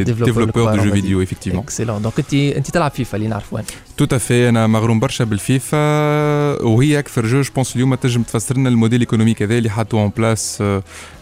ديفلوبور 0.03 0.45
دو 0.45 0.83
جو 0.83 0.91
فيديو 0.91 1.19
ايفيكتيفمون 1.19 1.63
اكسلون 1.63 2.01
دونك 2.01 2.19
انت 2.19 2.33
انت 2.33 2.71
تلعب 2.71 2.91
فيفا 2.91 3.17
اللي 3.17 3.27
نعرفوا 3.27 3.59
أنا 3.99 4.07
تو 4.07 4.15
افي 4.15 4.49
أنا 4.49 4.67
مغروم 4.67 4.99
برشا 4.99 5.23
بالفيفا 5.23 5.77
وهي 6.63 6.99
أكثر 6.99 7.25
جو 7.25 7.41
جو 7.41 7.51
بونس 7.55 7.75
اليوم 7.75 7.95
تنجم 7.95 8.23
تفسر 8.23 8.57
لنا 8.57 8.69
الموديل 8.69 8.99
ايكونوميك 8.99 9.41
هذا 9.41 9.57
اللي 9.57 9.69
حطوه 9.69 10.01
اون 10.01 10.11
بلاس 10.17 10.63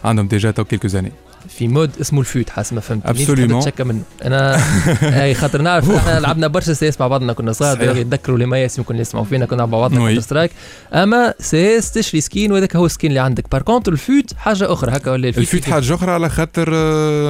عندهم 0.04 0.28
ديجا 0.28 0.50
تو 0.50 0.64
كيلكو 0.64 0.88
زاني 0.88 1.12
في 1.48 1.68
مود 1.68 1.90
اسمه 2.00 2.20
الفوت 2.20 2.50
حسب 2.50 2.74
ما 2.74 2.80
فهمت. 2.80 3.06
Absolument. 3.06 3.64
تشكى 3.64 3.84
منه؟ 3.84 4.02
أنا 4.24 4.60
أي 5.24 5.34
خاطر 5.34 5.62
نعرف 5.62 5.90
إحنا 5.96 6.20
لعبنا 6.20 6.46
برشا 6.46 6.72
سيس 6.72 7.00
مع 7.00 7.08
بعضنا 7.08 7.32
كنا 7.32 7.52
صغار. 7.52 7.96
يتذكروا 7.96 8.36
اللي 8.36 8.46
ما 8.46 8.58
ياسم 8.58 8.82
يكون 8.82 8.96
يسمعوا 8.96 9.26
فينا 9.26 9.46
كنا 9.46 9.66
مع 9.66 9.78
بعضنا. 9.78 9.98
كونتر 10.00 10.20
سترايك 10.20 10.50
أما 10.92 11.34
سيس 11.40 11.92
تشري 11.92 12.20
سكين 12.20 12.52
وهذاك 12.52 12.76
هو 12.76 12.86
السكين 12.86 13.10
اللي 13.10 13.20
عندك. 13.20 13.50
بار 13.52 13.62
كونتر 13.62 13.92
الفوت 13.92 14.34
حاجة 14.36 14.72
أخرى 14.72 14.96
هكا 14.96 15.10
ولا 15.10 15.28
الفيت 15.28 15.64
حاجة 15.64 15.94
أخرى 15.94 16.10
على 16.10 16.28
خاطر 16.28 16.70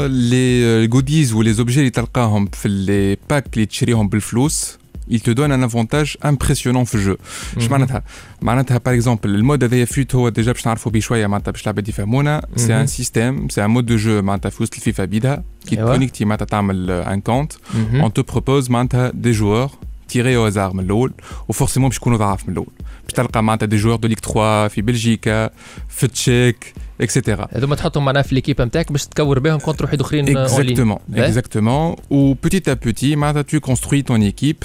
les 0.06 0.87
joueurs 0.87 1.33
و 1.33 1.38
les 1.38 1.52
objets 1.52 1.78
اللي 1.78 1.90
تلقاهم 1.90 2.48
في 2.52 2.68
les 2.68 3.16
packs 3.30 3.44
اللي 3.54 3.66
تشريهم 3.66 4.09
بالفلوس. 4.09 4.79
Il 5.11 5.20
te 5.20 5.31
donne 5.31 5.53
un 5.53 5.62
avantage 5.68 6.16
impressionnant 6.31 6.83
في 6.85 6.94
ال 6.94 7.00
jeu 7.00 7.16
اش 7.57 7.70
معناتها 7.70 8.03
معناتها 8.42 8.79
par 8.78 8.94
exemple 8.94 9.35
ال 9.35 9.40
mode 9.40 9.64
هذايا 9.64 9.85
FUT 9.85 10.14
هو 10.14 10.29
déjà 10.28 10.52
باش 10.53 10.66
نعرفوا 10.66 10.92
بيه 10.92 11.01
شوية 11.01 11.27
معناتها 11.27 11.51
باش 11.53 11.62
العباد 11.62 11.88
يفهمونا 11.88 12.46
c'est 12.56 12.80
un 12.80 12.87
système 12.87 13.48
c'est 13.48 13.64
un 13.64 13.70
mode 13.70 13.87
de 13.87 13.96
jeu 13.96 14.22
معناتها 14.23 14.51
في 14.51 14.62
وسط 14.62 14.75
الفيفا 14.75 15.05
بيدها 15.05 15.42
كي 15.66 15.77
أيوة. 15.79 15.90
ت 15.90 15.94
connecter 15.94 16.24
معناتها 16.25 16.44
تعمل 16.44 16.90
un 16.90 17.20
compte 17.20 17.52
مهم. 17.75 18.01
on 18.00 18.12
te 18.12 18.22
propose 18.22 18.70
معناتها 18.70 19.11
des 19.14 19.30
joueurs 19.33 19.70
tirés 20.09 20.37
au 20.37 20.44
hasard 20.44 20.72
من 20.75 20.85
الأول 20.85 21.12
و 21.48 21.52
forcément 21.52 21.88
باش 21.88 21.96
يكونوا 21.96 22.18
ضعاف 22.18 22.44
من 22.46 22.53
الأول 22.53 22.66
باش 23.05 23.12
تلقى 23.12 23.42
معناتها 23.42 23.66
des 23.66 23.76
joueurs 23.76 23.96
de 23.96 24.09
Ligue 24.09 24.18
3 24.20 24.68
في 24.68 24.83
بلجيكا 24.83 25.51
في 25.88 26.07
تشيك 26.07 26.73
et 27.00 27.12
cetera 27.12 27.48
هذوما 27.53 27.77
تحطهم 27.77 28.05
معناها 28.05 28.23
في 28.23 28.35
l'équipe 28.35 28.62
نتاعك 28.62 28.92
باش 28.92 29.07
تكور 29.07 29.38
بهم 29.38 29.59
contre 29.59 29.85
واحد 29.85 30.01
اخرين 30.01 30.46
Exactement, 30.46 30.99
Ouais. 31.14 31.18
exactement. 31.18 31.96
Ou 32.12 32.35
petit 32.46 32.70
à 32.70 32.75
petit, 32.87 33.16
معناتها 33.16 33.42
tu 33.42 33.61
construis 33.61 34.03
ton 34.05 34.20
équipe 34.20 34.64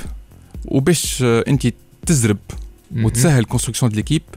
وباش 0.68 1.24
آه، 1.24 1.44
انت 1.48 1.68
تزرب 2.06 2.38
وتسهل 2.96 3.46
construction 3.46 3.88
de 3.90 3.96
l'équipe, 3.96 4.30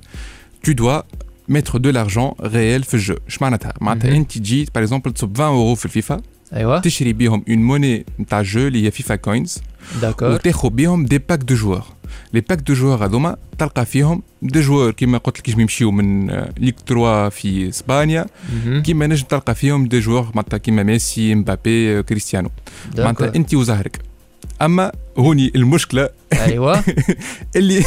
tu 0.67 0.75
dois 0.75 1.03
mettre 1.51 1.79
de 1.79 1.91
l'argent 1.91 2.37
réel 2.41 2.83
في 2.85 2.95
ال 2.95 2.99
jeu. 2.99 3.15
اش 3.29 3.43
معناتها؟ 3.43 3.73
معناتها 3.81 4.11
Mhm. 4.11 4.15
انت 4.15 4.39
تجي 4.39 4.67
par 4.67 4.83
exemple 4.89 5.13
تصب 5.13 5.33
20 5.37 5.49
اورو 5.49 5.75
في 5.75 5.85
الفيفا 5.85 6.21
أيوه 6.53 6.79
تشري 6.81 7.13
بيهم 7.13 7.45
une 7.49 7.59
monnaie 7.59 8.05
نتاع 8.21 8.43
jeu 8.43 8.67
اللي 8.67 8.87
هي 8.87 8.91
FIFA 8.91 9.15
coins 9.17 9.59
d'accord 10.03 10.29
وتاخذ 10.31 10.71
بيهم 10.71 11.05
des 11.05 11.19
packs 11.19 11.39
de 11.39 11.55
joueurs 11.55 11.85
les 12.35 12.41
packs 12.41 12.59
de 12.59 12.75
joueurs 12.75 13.05
هذوما 13.05 13.37
تلقى 13.59 13.87
فيهم 13.87 14.23
des 14.43 14.61
joueurs 14.61 14.91
كيما 14.91 15.19
قلت 15.19 15.39
لك 15.39 15.43
كيما 15.45 15.63
يمشيو 15.63 15.91
من 15.91 16.31
آه، 16.31 16.53
ليك 16.59 16.75
3 16.89 17.29
في 17.29 17.69
اسبانيا 17.69 18.27
مهم. 18.67 18.83
كيما 18.83 19.07
نجم 19.07 19.25
تلقى 19.27 19.55
فيهم 19.55 19.87
des 19.87 20.01
joueurs 20.01 20.31
معناتها 20.35 20.57
كيما 20.59 20.83
ميسي 20.83 21.35
مبابي 21.35 21.99
آه، 21.99 22.01
كريستيانو 22.01 22.51
معناتها 22.99 23.27
d'accord 23.27 23.37
انت 23.37 23.55
وزهرك 23.55 23.99
أما 24.63 24.93
هوني 25.19 25.53
المشكلة. 25.55 26.09
أيوه. 26.33 26.85
اللي 27.57 27.85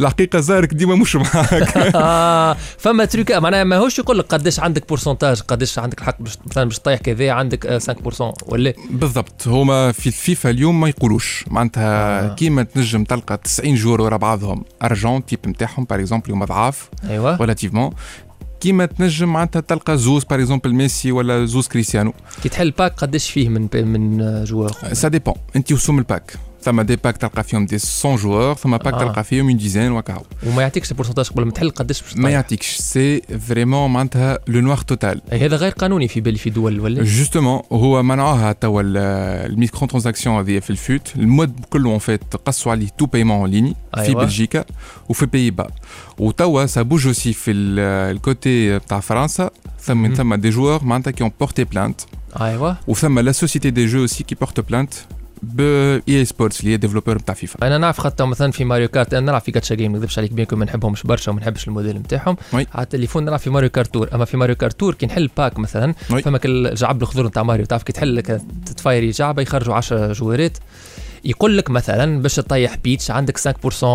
الحقيقة 0.00 0.40
زهرك 0.40 0.74
ديما 0.74 0.94
مش 0.94 1.16
معاك. 1.16 1.76
آه، 1.96 2.56
فما 2.82 3.04
trick 3.04 3.32
معناها 3.32 3.64
ماهوش 3.64 3.98
يقول 3.98 4.18
لك 4.18 4.24
قداش 4.24 4.60
عندك 4.60 4.88
pourcentage 4.88 5.40
قداش 5.40 5.78
عندك 5.78 6.00
الحق 6.00 6.22
باش 6.22 6.38
مثلا 6.46 6.64
باش 6.64 6.78
تطيح 6.78 7.00
كذا 7.00 7.30
عندك 7.32 7.66
آه، 7.66 7.78
5% 7.78 8.34
ولا؟ 8.46 8.72
بالضبط. 8.90 9.48
هما 9.48 9.92
في 9.92 10.06
الفيفا 10.06 10.50
اليوم 10.50 10.80
ما 10.80 10.88
يقولوش. 10.88 11.44
معناتها 11.50 11.84
آه. 11.84 12.32
آه. 12.32 12.34
كيما 12.34 12.62
تنجم 12.62 13.04
تلقى 13.04 13.36
90 13.36 13.74
joueur 13.74 14.00
ورا 14.00 14.16
بعضهم 14.16 14.64
أرجون 14.82 15.26
تيب 15.26 15.38
نتاعهم 15.46 15.84
par 15.84 16.00
exemple 16.00 16.32
هما 16.32 16.44
ضعاف 16.44 16.88
أيوه. 17.10 17.36
relativement 17.36 17.90
كيما 18.60 18.86
تنجم 18.86 19.28
معناتها 19.28 19.60
تلقى 19.60 19.98
زوز 19.98 20.24
par 20.24 20.38
exemple 20.38 20.74
ميسي 20.74 21.12
ولا 21.12 21.46
زوز 21.46 21.68
كريستيانو. 21.68 22.12
كي 22.42 22.48
تحل 22.48 22.70
pack 22.70 22.92
قداش 22.92 23.30
فيه 23.30 23.48
من 23.48 23.68
من 23.74 24.20
آه، 24.20 24.44
joueurs؟ 24.44 24.72
ça 24.92 25.08
dépend 25.08 25.34
انت 25.56 25.72
وسوم 25.72 25.98
ال 25.98 26.04
pack. 26.04 26.32
ثم 26.64 26.80
des 26.80 26.96
packs 26.96 27.16
تلقى 27.16 27.44
فيهم 27.44 27.66
des 27.66 27.76
100 28.04 28.16
joueurs 28.16 28.54
ثم 28.56 28.76
pack 28.76 28.94
آه. 28.94 28.96
آه. 28.96 29.04
تلقى 29.04 29.24
فيهم 29.24 29.46
une 29.48 29.56
dizaine 29.56 29.92
وكاو 29.92 30.22
وما 30.46 30.62
يعطيكش 30.62 30.90
ال 30.90 30.93
pourcentage 30.93 31.28
قبل 31.30 31.44
ما 31.44 31.50
تحل 31.50 31.70
قداش 31.70 32.02
باش 32.02 32.12
ما 32.16 32.20
تطيح 32.22 32.30
يعطيكش 32.30 32.76
c'est 32.76 33.20
vraiment 33.20 33.90
معناتها 33.90 34.38
le 34.48 34.60
noir 34.60 34.76
total 34.78 35.20
أي 35.32 35.38
هذا 35.46 35.56
غير 35.56 35.72
قانوني 35.72 36.08
في 36.08 36.20
بالي 36.20 36.38
في 36.38 36.50
دول 36.50 36.80
ولا 36.80 37.02
justement 37.04 37.60
هو 37.72 38.02
منعوها 38.02 38.52
توا 38.52 38.82
ال 38.84 39.86
micro-transactions 39.86 40.36
هذه 40.38 40.58
في 40.58 40.70
ال 40.70 40.81
FUT 40.81 41.16
ال 41.16 41.25
mode 41.25 41.60
كله 41.70 41.90
en 41.90 41.98
fait 41.98 42.36
قصوا 42.36 42.72
عليه 42.72 42.88
tout 42.98 43.06
paiement 43.06 43.36
en 43.40 43.50
ligne 43.50 43.76
في 43.94 44.00
أيوة. 44.00 44.22
بلجيكا 44.24 44.64
وفي 45.08 45.26
بيبا 45.26 45.66
وتوا 46.18 46.66
ça 46.66 46.82
bouge 46.82 47.06
aussi 47.06 47.32
في 47.32 47.50
ال- 47.50 48.14
ال 48.16 48.28
côté 48.28 48.78
تاع 48.78 49.00
فرنسا 49.00 49.50
ثم 49.80 49.96
مهم. 50.02 50.14
ثم 50.14 50.34
des 50.34 50.50
joueurs 50.50 50.84
معناتها 50.84 51.10
qui 51.10 51.24
ont 51.24 51.32
porté 51.40 51.64
plainte 51.64 52.00
أيوه 52.40 52.76
وثم 52.88 53.18
la 53.18 53.32
société 53.32 53.70
des 53.70 53.86
jeux 53.86 54.00
aussi 54.00 54.24
qui 54.24 54.34
porte 54.34 54.60
plainte 54.60 54.94
ب 55.44 55.60
EA 56.08 56.24
Sports 56.24 56.60
اللي 56.60 56.72
هي 56.72 56.76
développeur 56.76 57.14
نتاع 57.18 57.34
فيفا 57.34 57.66
أنا 57.66 57.78
نعرف 57.78 58.00
خاطر 58.00 58.26
مثلا 58.26 58.52
في 58.52 58.64
Mario 58.64 58.88
Kart 58.88 59.14
أنا 59.14 59.26
نلعب 59.26 59.40
في 59.40 59.50
جاتشا 59.50 59.74
جيم 59.74 59.92
ما 59.92 59.98
نكذبش 59.98 60.18
عليك 60.18 60.32
بينكم 60.32 60.58
ما 60.58 60.64
نحبهمش 60.64 61.02
برشا 61.02 61.30
وما 61.30 61.40
نحبش 61.40 61.68
الموديل 61.68 61.96
نتاعهم. 61.96 62.36
على 62.74 62.84
التليفون 62.84 63.24
نلعب 63.24 63.38
في 63.38 63.50
Mario 63.50 63.68
Kart 63.68 63.94
Tour 63.94 64.08
أما 64.14 64.24
في 64.24 64.36
Mario 64.36 64.56
Kart 64.56 64.80
Tour 64.80 64.94
كي 64.94 65.06
نحل 65.06 65.30
pack 65.36 65.58
مثلا. 65.58 65.92
فما 66.24 66.40
الجعب 66.44 67.02
الخضر 67.02 67.26
نتاع 67.26 67.42
ماريو 67.42 67.66
تعرف 67.66 67.82
كي 67.82 67.92
تحل 67.92 68.20
كي 68.20 68.38
تفايري 68.76 69.10
جعبه 69.10 69.42
يخرجوا 69.42 69.74
10 69.74 70.12
جوارات 70.12 70.58
يقول 71.24 71.58
لك 71.58 71.70
مثلا 71.70 72.22
باش 72.22 72.34
تطيح 72.34 72.76
Peach 72.84 73.10
عندك 73.10 73.38
5% 73.38 73.44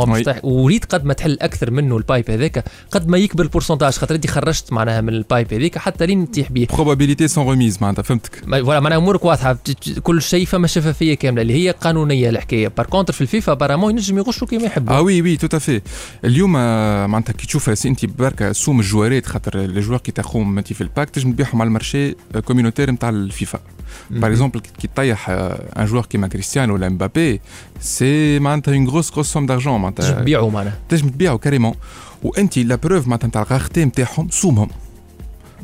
باش. 0.06 0.22
تطيح 0.22 0.46
وريت 0.46 0.86
قد 0.86 1.06
ما 1.06 1.14
تحل 1.14 1.38
أكثر 1.42 1.72
منه 1.72 1.98
ال 1.98 2.05
pipe 2.05 2.32
هذاك 2.32 2.64
قد 2.92 3.08
ما 3.08 3.18
يكبر 3.18 3.44
ال 3.44 3.48
pourcentage 3.48 3.94
خاطر 3.94 4.16
أنت 4.16 4.28
خرجت 4.28 4.74
معناها 4.74 5.02
من 5.02 5.10
ال 5.10 5.19
pipe 5.19 5.54
هذيك 5.54 5.78
حتى 5.78 6.06
لين 6.06 6.32
تطيح 6.32 6.52
بيه. 6.52 6.68
probabilité 6.68 7.28
sans 7.28 7.50
remise 7.50 7.78
معناتها 7.82 8.02
فهمتك. 8.02 8.36
voilà 8.46 8.80
معناها 8.80 8.98
أمورك 8.98 9.26
واضحة. 9.26 9.58
كل 10.04 10.22
شيء 10.22 10.46
فما 10.46 10.68
شفافية 10.68 11.14
كاملة 11.14 11.42
اللي 11.42 11.54
هي 11.54 11.72
قانونية 11.72 12.30
الحكاية. 12.30 12.68
par 12.68 12.86
contre 12.86 13.14
في 13.14 13.22
الفيفا 13.22 13.54
apparemment 13.54 13.92
ينجم 13.92 14.18
يغشوا 14.18 14.48
كيما 14.48 14.64
يحبوا. 14.64 14.94
آه 14.94 15.02
oui 15.02 15.22
oui 15.22 15.38
tout 15.38 15.48
à 15.48 15.55
fait 15.55 15.82
اليوم 16.26 16.56
آه، 16.58 17.08
معناتها 17.08 17.34
كي 17.34 17.48
تشوفها 17.48 17.76
c'est 17.76 17.88
أنت 17.90 18.06
بركة 18.06 18.52
سوم 18.52 18.80
الجوارات 18.80 19.26
خاطر 19.26 19.60
les 19.60 19.80
joueurs 19.82 20.00
كي 20.00 20.12
تاخذهم 20.12 20.58
أنت 20.58 20.74
في 20.74 20.82
ال 20.82 20.88
pack 20.88 21.10
تنجم 21.10 21.32
تبيعهم 21.32 21.62
على 21.62 21.68
ال 21.68 21.75
marché 21.75 22.16
communautaire 22.46 22.92
نتاع 22.92 23.10
الفيفا. 23.10 23.60
par 24.10 24.30
exemple 24.30 24.60
كي 24.60 24.88
تطيح 24.88 25.30
un 25.30 25.86
joueur 25.86 26.06
كيما 26.06 26.28
كريستيانو 26.28 26.74
ولا 26.74 26.90
مبابي 26.90 27.19
c'est 27.82 28.40
معناتها 28.40 28.74
une 28.74 28.88
grosse 28.90 29.12
grosse 29.14 29.34
somme 29.34 29.46
d'argent 29.46 29.74
تنجم 29.74 29.82
معناتها 29.82 30.22
تبيعوا 30.22 30.52
معناها. 30.52 30.80
تنجم 30.90 31.10
تبيعو 31.10 31.38
carrément 31.38 31.74
وأنت 32.24 32.58
la 32.58 32.76
preuve 32.76 33.08
معناتها 33.08 33.28
نتاع 33.28 33.42
ال 33.42 33.48
rareté 33.48 33.86
نتاعهم 33.86 34.30
سومهم. 34.30 34.70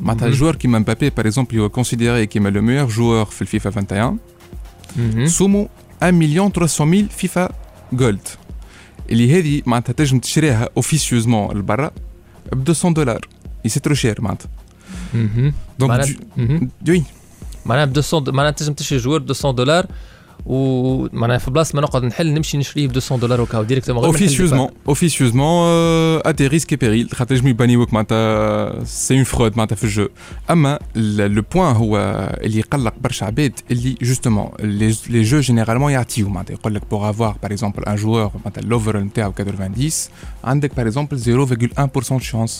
معناتها 0.00 0.24
مهم. 0.24 0.32
ال 0.32 0.35
joueur 0.35 0.56
كيما 0.56 0.78
مبابي 0.78 1.10
par 1.10 1.26
exemple 1.26 1.58
هو 1.60 1.68
considéré 1.68 2.26
كيما 2.26 2.48
le 2.48 2.62
meilleur 2.62 2.88
joueur 2.88 3.26
في 3.26 3.42
الفيفا 3.42 3.70
21 3.70 4.18
مهم. 4.96 5.26
سومو 5.26 5.68
1 6.02 6.14
مليون 6.14 6.50
300 6.52 6.90
mille 6.90 7.08
FIFA 7.08 7.48
gold 7.92 8.28
اللي 9.10 9.38
هذه 9.38 9.62
معناتها 9.66 9.92
تنجم 9.92 10.18
تشريها 10.18 10.68
officieusement 10.76 11.56
لبرا 11.58 11.90
ب 12.52 12.68
200 12.68 12.90
دولار. 12.94 13.28
et 13.64 13.70
c'est 13.70 13.80
trop 13.80 13.94
cher 13.94 14.20
معناتها. 14.22 14.48
مهم. 15.14 15.52
donc 15.78 15.90
معناها 15.90 16.06
دو- 16.06 16.14
مهم. 16.36 16.70
oui 16.88 17.02
معناها 17.66 17.84
ب 17.84 17.96
200 17.96 18.18
د- 18.18 18.30
معناها 18.30 18.50
تنجم 18.52 18.72
تشري 18.72 18.98
joueur 18.98 19.18
ب 19.20 19.28
200 19.28 19.50
دولار 19.50 19.86
ومعناها 20.46 21.38
في 21.38 21.50
بلاصة 21.50 21.76
ما 21.76 21.82
نقعد 21.82 22.04
نحل 22.04 22.34
نمشي 22.34 22.58
نشريه 22.58 22.88
ب 22.88 22.94
200 22.94 23.16
دولار 23.16 23.40
وكاو 23.40 23.62
directement 23.62 24.02
غير 24.02 24.12
ما 24.12 24.16
نحل 24.16 24.24
officieusement 24.24 24.68
officieusement 24.88 25.66
à 26.26 26.30
tes 26.30 26.46
risques 26.46 26.72
et 26.72 26.76
périls 26.76 27.10
خاطر 27.12 27.34
ينجم 27.34 27.48
يبانيوك 27.48 27.92
معناتها 27.92 28.84
c'est 28.84 29.14
une 29.14 29.24
fraude 29.24 29.56
معناتها 29.56 29.76
في 29.76 29.84
ال 29.84 29.89
jeu. 29.89 30.08
أما 30.50 30.78
le 30.96 31.42
point 31.54 31.76
هو 31.76 31.98
اللي 32.40 32.58
يقلق 32.58 32.94
برشا 33.00 33.26
عباد 33.26 33.52
اللي 33.70 33.96
justement 34.02 34.50
les 35.08 35.22
jeux 35.22 35.40
généralement 35.40 35.92
يعطيو 35.92 36.28
معناتها. 36.28 36.54
يقول 36.54 36.74
لك 36.74 36.82
pour 36.90 37.10
avoir 37.10 37.36
par 37.42 37.52
exemple 37.52 37.84
un 37.84 37.96
joueur 37.96 38.30
معناتها 38.44 38.60
ال 38.60 38.68
over 38.68 38.98
نتاعو 39.00 39.30
90 39.30 39.90
عندك 40.44 40.76
باغ 40.76 40.86
اكزومبل 40.86 41.18
0,1% 41.18 42.18
de 42.18 42.24
chance. 42.32 42.52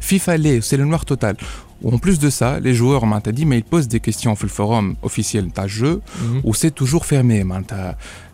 FIFA 0.00 0.36
l'est, 0.36 0.60
c'est 0.60 0.76
le 0.76 0.84
noir 0.84 1.04
total. 1.04 1.36
En 1.84 1.98
plus 1.98 2.18
de 2.18 2.28
ça, 2.28 2.60
les 2.60 2.74
joueurs 2.74 3.06
m'ont 3.06 3.22
dit 3.32 3.46
mais 3.46 3.58
ils 3.58 3.64
posent 3.64 3.88
des 3.88 4.00
questions 4.00 4.36
sur 4.36 4.46
le 4.46 4.50
forum 4.50 4.96
officiel 5.02 5.48
de 5.48 5.68
jeu 5.68 6.02
mhm. 6.20 6.40
où 6.44 6.54
c'est 6.54 6.70
toujours 6.70 7.06
fermé. 7.06 7.44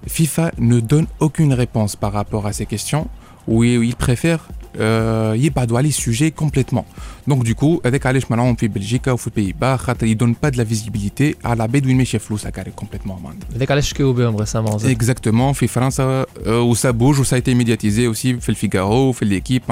FIFA 0.06 0.52
ne 0.58 0.80
donne 0.80 1.06
aucune 1.20 1.52
réponse 1.52 1.96
par 1.96 2.12
rapport 2.12 2.46
à 2.46 2.52
ces 2.52 2.66
questions 2.66 3.08
où 3.46 3.62
ils 3.62 3.94
préfèrent 3.94 4.48
euh, 4.78 5.34
y 5.38 5.50
pas 5.50 5.66
les 5.82 5.90
sujets 5.90 6.30
complètement. 6.30 6.84
Donc 7.26 7.44
du 7.44 7.54
coup, 7.54 7.80
avec 7.84 8.04
Alech 8.04 8.28
Malan, 8.28 8.48
en 8.48 8.54
Belgique 8.54 9.06
ou 9.06 9.30
Pays-Bas, 9.30 9.78
ils 10.02 10.10
ne 10.10 10.14
donnent 10.14 10.34
pas 10.34 10.50
de 10.50 10.58
la 10.58 10.64
visibilité 10.64 11.36
à 11.42 11.54
la 11.54 11.66
Bédouine 11.66 11.96
Mecheflou, 11.96 12.38
ça 12.38 12.52
carré 12.52 12.72
complètement. 12.74 13.18
Avec 13.54 13.70
Alech 13.70 13.94
Keobeum 13.94 14.36
récemment. 14.36 14.78
Exactement, 14.78 15.50
en 15.50 15.54
France, 15.54 15.98
euh, 16.00 16.60
où 16.62 16.74
ça 16.74 16.92
bouge, 16.92 17.20
où 17.20 17.24
ça 17.24 17.36
a 17.36 17.38
été 17.38 17.54
médiatisé 17.54 18.06
aussi, 18.06 18.36
fait 18.40 18.52
le 18.52 18.56
Figaro, 18.56 19.12
fait 19.12 19.24
l'équipe, 19.24 19.64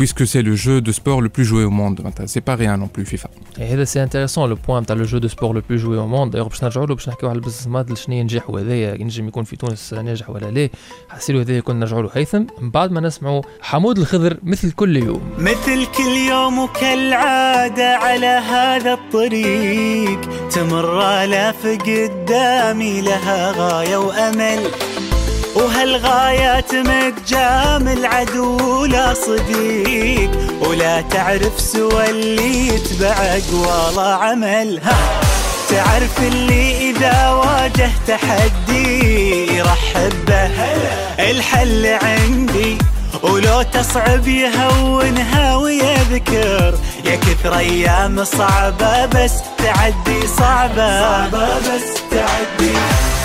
puisque 0.00 0.24
c'est 0.32 0.44
le 0.50 0.54
jeu 0.66 0.76
de 0.88 0.92
sport 1.00 1.18
le 1.26 1.30
plus 1.34 1.46
joué 1.50 1.62
au 1.70 1.74
monde. 1.80 1.96
C'est 2.32 2.44
pas 2.48 2.56
rien 2.62 2.74
non 2.82 2.88
plus 2.94 3.04
FIFA. 3.04 3.28
هذا 3.58 3.84
c'est 3.84 4.02
intéressant 4.02 4.48
le 4.48 4.56
point 4.68 4.86
تاع 4.86 4.96
le 4.96 5.04
jeu 5.04 5.18
de 5.18 5.28
sport 5.28 5.54
le 5.54 5.62
plus 5.68 5.78
joué 5.78 5.98
au 5.98 6.06
monde 6.06 6.32
d'ailleurs 6.32 6.48
باش 6.48 6.64
نرجعوا 6.64 6.86
له 6.86 6.94
باش 6.94 7.08
نحكيو 7.08 7.28
على 7.28 7.36
ال 7.36 7.39
business 7.39 7.66
model 7.66 7.98
شنو 7.98 8.16
ينجح 8.16 8.50
وهذايا 8.50 8.94
ينجم 8.94 9.28
يكون 9.28 9.44
في 9.44 9.56
تونس 9.56 9.94
ناجح 9.94 10.30
ولا 10.30 10.46
لا. 10.46 10.68
حسيلو 11.08 11.40
هذايا 11.40 11.60
كنا 11.60 11.78
نرجعوا 11.78 12.02
له 12.02 12.10
هيثم 12.14 12.42
من 12.60 12.70
بعد 12.70 12.92
ما 12.92 13.00
نسمعوا 13.00 13.42
حمود 13.60 13.98
الخضر 13.98 14.36
مثل 14.42 14.70
كل 14.70 14.96
يوم. 14.96 15.20
مثل 15.38 15.86
كل 15.86 16.16
يوم 16.30 16.58
وكالعادة 16.58 17.96
على 17.96 18.26
هذا 18.26 18.92
الطريق 18.92 20.20
تمر 20.50 21.02
آلاف 21.24 21.66
قدامي 21.66 23.00
لها 23.00 23.52
غاية 23.52 23.96
وأمل. 23.96 24.60
وهالغايات 25.54 26.74
متجامل 26.74 28.06
عدو 28.06 28.84
لا 28.84 29.14
صديق 29.14 30.30
ولا 30.60 31.00
تعرف 31.00 31.60
سوى 31.60 32.10
اللي 32.10 32.68
يتبع 32.68 33.14
أقوى 33.16 34.12
عمل. 34.12 34.80
ها 34.84 35.20
تعرف 35.70 36.18
اللي 36.18 36.90
إذا 36.90 37.30
واجه 37.30 37.90
تحدي 38.06 39.56
يرحب 39.56 40.24
به 40.26 41.30
الحل 41.30 41.86
عندي 41.86 42.78
ولو 43.22 43.62
تصعب 43.62 44.28
يهونها 44.28 45.56
ويذكر. 45.56 46.74
يا 47.04 47.16
كثر 47.16 47.58
أيام 47.58 48.24
صعبة 48.24 49.06
بس 49.06 49.32
تعدي 49.58 50.26
صعبة. 50.38 51.00
صعبة 51.00 51.48
بس 51.58 52.00
تعدي. 52.10 52.72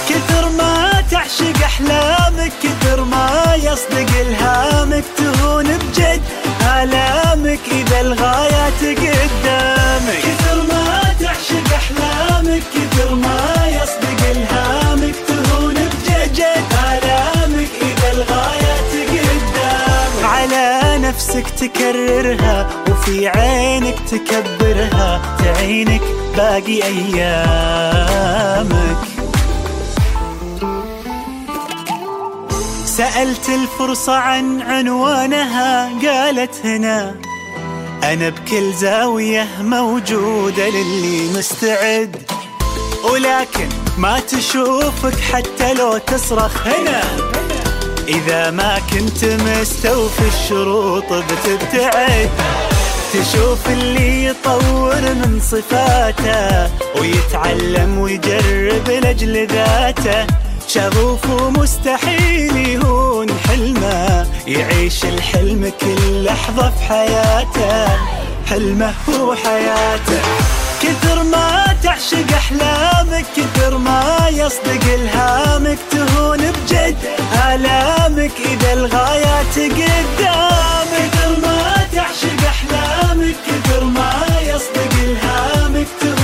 كثر 0.10 0.50
ما 0.50 1.04
تعشق 1.12 1.64
أحلامك 1.66 2.52
كثر 2.64 3.04
ما 3.04 3.56
يصدق 3.56 4.10
إلهامك 4.22 5.04
تهون 5.18 5.66
بجد 5.78 6.22
آلامك 6.62 7.60
إذا 7.72 8.02
الغايات 8.02 8.82
قدامك 8.82 10.20
كثر 10.24 10.58
ما 10.70 11.14
تعشق 11.20 11.74
أحلامك 11.76 12.64
كثر 12.76 13.16
ما 13.16 13.68
يصدق 13.68 14.20
إلهامك 14.32 15.16
تهون 15.28 15.74
بجد 15.74 16.40
آلامك 16.92 17.70
إذا 17.82 18.12
الغايات 18.12 18.92
قدامك 19.10 20.24
على 20.24 20.98
نفسك 20.98 21.48
تكررها 21.50 22.68
وفي 22.90 23.28
عينك 23.28 23.96
تكبرها 24.12 25.22
تعينك 25.40 26.02
باقي 26.38 26.84
أيامك. 26.84 27.76
سألت 32.98 33.50
الفرصة 33.50 34.14
عن 34.14 34.62
عنوانها 34.62 35.90
قالت 36.08 36.66
هنا 36.66 37.16
أنا 38.04 38.30
بكل 38.30 38.74
زاوية 38.74 39.48
موجودة 39.62 40.70
للي 40.70 41.38
مستعد 41.38 42.32
ولكن 43.12 43.70
ما 43.98 44.20
تشوفك 44.20 45.20
حتى 45.20 45.74
لو 45.74 45.98
تصرخ 45.98 46.68
هنا. 46.68 47.02
إذا 48.08 48.52
ما 48.52 48.80
كنت 48.80 49.26
مستوفي 49.26 50.28
الشروط 50.28 51.14
بتبتعد 51.14 52.30
تشوف 53.14 53.68
اللي 53.70 54.26
يطور 54.26 55.02
من 55.02 55.40
صفاته 55.44 56.70
ويتعلم 57.02 57.98
ويجرب 57.98 58.90
لأجل 58.90 59.48
ذاته. 59.48 60.45
شغوف 60.68 61.30
ومستحيل 61.30 62.58
يهون 62.58 63.28
حلمه 63.48 64.28
يعيش 64.48 65.06
الحلم 65.06 65.72
كل 65.82 66.24
لحظة 66.24 66.70
في 66.70 66.84
حياته. 66.84 67.88
حلمه 68.50 68.94
هو 69.10 69.36
حياته. 69.36 70.22
كثر 70.82 71.24
ما 71.24 71.76
تعشق 71.84 72.34
أحلامك 72.36 73.26
كثر 73.38 73.78
ما 73.78 74.28
يصدق 74.30 74.84
إلهامك 74.94 75.78
تهون 75.92 76.38
بجد 76.38 76.96
آلامك 77.54 78.32
إذا 78.46 78.74
الغايات 78.74 79.56
قدامك 79.60 81.12
كثر 81.14 81.40
ما 81.42 81.88
تعشق 81.94 82.48
أحلامك 82.48 83.36
كثر 83.48 83.84
ما 83.84 84.26
يصدق 84.42 84.94
إلهامك 85.04 85.88
تهون 86.02 86.15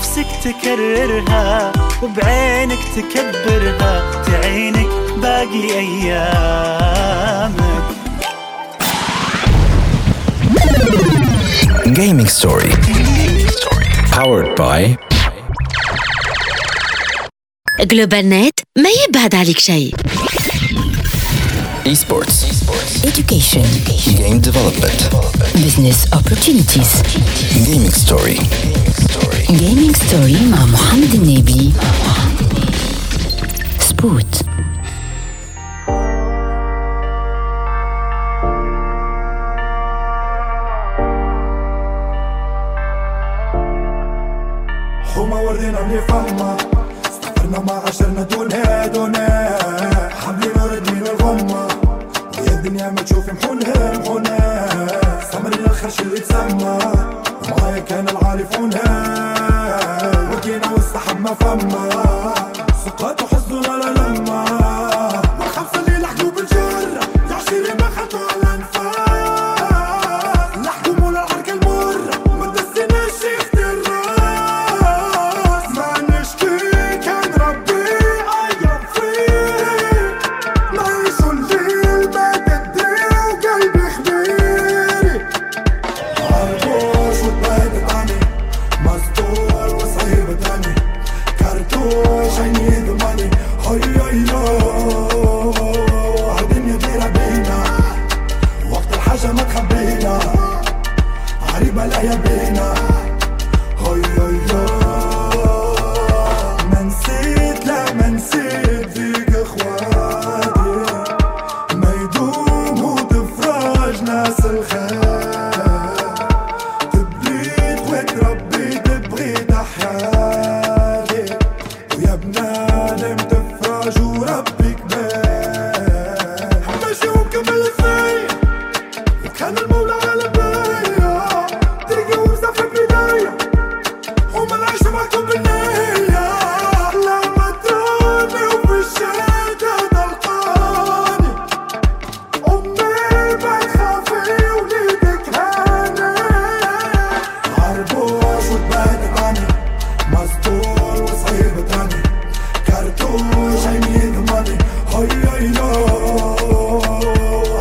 نفسك 0.00 0.26
تكررها 0.44 1.72
وبعينك 2.02 2.78
تكبرها 2.96 4.22
تعينك 4.22 4.88
باقي 5.16 5.78
ايامك 5.78 7.60
Gaming 11.98 12.30
Story. 12.38 12.72
Powered 14.12 14.50
by 14.56 14.96
جلوبال 17.80 18.28
نت 18.28 18.60
ما 18.78 18.90
يبعد 19.08 19.34
عليك 19.34 19.58
شيء 19.58 19.94
Esports. 21.85 22.37
Education. 23.05 23.63
Game 24.17 24.39
Development. 24.39 24.99
Business 25.53 26.05
opportunities. 26.11 26.91
Gaming 27.67 27.91
Story. 27.91 28.37
Gaming 29.61 29.93
Story 29.93 30.41
مع 30.51 30.65
محمد 30.65 31.13
النبي. 31.13 31.73
سبوت. 33.79 34.41
حومة 45.15 45.41
ورينا 45.41 45.79
اللي 45.85 46.01
فما 46.01 46.57
استغفرنا 47.09 47.59
ما 47.59 47.73
عشرنا 47.87 48.23
دونها 48.23 48.38
تسمى 56.50 56.78
ومعايا 57.52 57.78
كان 57.78 58.08
العارفونها 58.08 58.79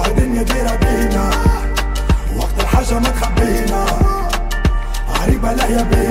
الدنيا 0.08 0.44
دايرة 0.44 0.76
بينا 0.76 1.30
وقت 2.38 2.60
الحاجة 2.60 3.00
ما 3.00 3.10
تخبينا. 3.10 3.86
عريبة 5.22 5.54
لا 5.54 5.66
يا 5.68 5.84
بينا 5.84 6.09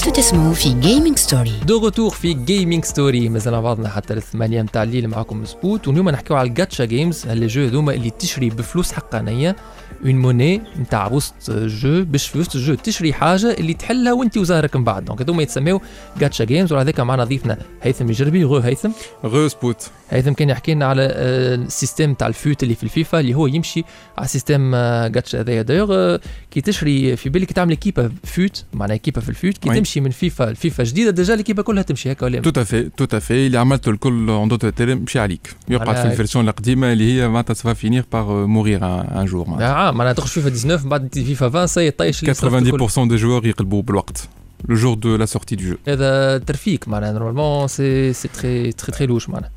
مازلتوا 0.00 0.12
تسمعوا 0.12 0.54
في 0.54 0.72
Gaming 0.72 1.18
Story 1.18 1.52
de 1.66 1.78
retour 1.78 2.10
في 2.10 2.34
Gaming 2.34 2.84
Story 2.84 3.28
مازال 3.28 3.52
مع 3.52 3.60
بعضنا 3.60 3.88
حتى 3.88 4.14
الثمانية 4.14 4.62
متاع 4.62 4.82
الليل 4.82 5.08
معكم 5.08 5.44
سبوت. 5.44 5.88
واليوم 5.88 6.08
نحكيو 6.10 6.36
على 6.36 6.48
ال 6.48 6.54
gacha 6.54 6.84
games 6.84 7.26
هال 7.26 7.38
jeux 7.38 7.62
هذوما 7.62 7.94
اللي 7.94 8.10
تشري 8.10 8.50
بفلوس 8.50 8.92
حقانية. 8.92 9.56
une 10.04 10.14
monnaie 10.14 10.62
نتاع 10.80 11.06
وسط 11.12 11.50
jeu 11.50 12.04
باش 12.04 12.28
في 12.28 12.38
وسط 12.38 12.56
ال 12.56 12.61
jeu 12.61 12.74
تشري 12.74 13.12
حاجة 13.12 13.52
اللي 13.52 13.74
تحلها 13.74 14.12
وانت 14.12 14.38
وزهرك 14.38 14.76
من 14.76 14.84
بعد. 14.84 15.04
donc 15.04 15.22
هذوما 15.22 15.42
يتسموا 15.42 15.78
gacha 16.20 16.44
games 16.44 16.72
وعلى 16.72 16.84
هذاك 16.84 17.00
معنا 17.00 17.24
ضيفنا 17.24 17.58
هيثم 17.82 18.08
الجربي. 18.08 18.44
غو 18.44 18.56
هيثم. 18.56 18.90
غو 19.24 19.48
سبوت. 19.48 19.90
هيثم 20.10 20.32
كان 20.32 20.48
يحكي 20.50 20.74
لنا 20.74 20.86
على 20.86 21.02
آه، 21.12 21.54
ال 21.54 21.62
système 21.62 22.14
تاع 22.14 22.26
ال 22.26 22.35
FUT 22.35 22.62
اللي 22.62 22.74
في 22.74 22.82
الفيفا 22.82 23.20
اللي 23.20 23.34
هو 23.34 23.46
يمشي 23.46 23.84
على 24.18 24.28
système 24.28 24.76
gacha 25.06 25.40
هذايا 25.40 25.62
دايوغ 25.62 26.16
كي 26.50 26.60
تشري 26.60 27.16
في 27.16 27.28
بالك 27.28 27.52
تعمل 27.52 27.74
كيبا 27.74 28.12
FUT 28.24 28.64
معناها 28.72 28.96
كيبا 28.96 29.20
في 29.20 29.28
ال 29.28 29.36
FUT 29.36 29.58
كي 29.58 29.68
oui. 29.68 29.74
تمشي 29.90 30.00
من 30.00 30.10
فيفا 30.10 30.44
لفيفا 30.44 30.84
جديدة 30.84 31.10
déjà 31.10 31.34
الكيبا 31.34 31.62
كلها 31.62 31.82
تمشي 31.82 32.12
هكا 32.12 32.26
ولا؟ 32.26 32.40
tout 32.40 32.60
à 32.60 32.66
fait 32.66 32.90
tout 32.96 33.06
à 33.16 33.22
fait 33.22 33.46
اللي 33.46 33.58
عملته 33.58 33.90
الكل 33.90 34.30
en 34.30 34.48
d'autres 34.48 34.66
termes 34.66 34.98
مشي 34.98 35.18
عليك. 35.18 35.54
يقعد 35.68 35.86
معناها- 35.86 36.02
في 36.04 36.10
ال 36.10 36.15
version 36.15 36.48
القديمة 36.48 36.92
اللي 36.92 37.12
هي 37.22 37.28
معناتها 37.28 37.54
ça 37.54 37.61
va 37.61 37.68
finir 37.78 38.04
par 38.12 38.46
mourir 38.46 38.84
un 38.84 39.24
jour 39.26 39.46
آه 39.48 39.90
معناها 39.90 40.12
تخرج 40.12 40.28
فيفا 40.30 40.48
19 40.50 40.88
بعد 40.88 41.08
فيفا 41.14 41.46
20 41.46 41.66
c'est 41.66 41.90
طيش 41.90 42.22
اللي 42.22 42.34
صرفت 42.34 42.54
الكل. 42.54 42.88
90% 42.88 43.08
des 43.08 43.16
joueurs 43.16 43.46
يقلبوا 43.46 43.82
بالوقت 43.82 44.28
le 44.68 44.76
jour 44.76 44.94
de 44.94 45.16
la 45.16 45.26
sortie 45.26 45.56
du 45.56 45.64
jeu 45.64 45.76
هذا 45.88 46.38
ترفيك 46.38 46.88
معناها 46.88 47.12
normalement 47.12 47.68
c'est 47.68 48.12
c'est 48.12 48.28
très 48.28 48.72
très 48.72 48.92
très 48.92 49.06
louche 49.06 49.28
معناها. 49.28 49.50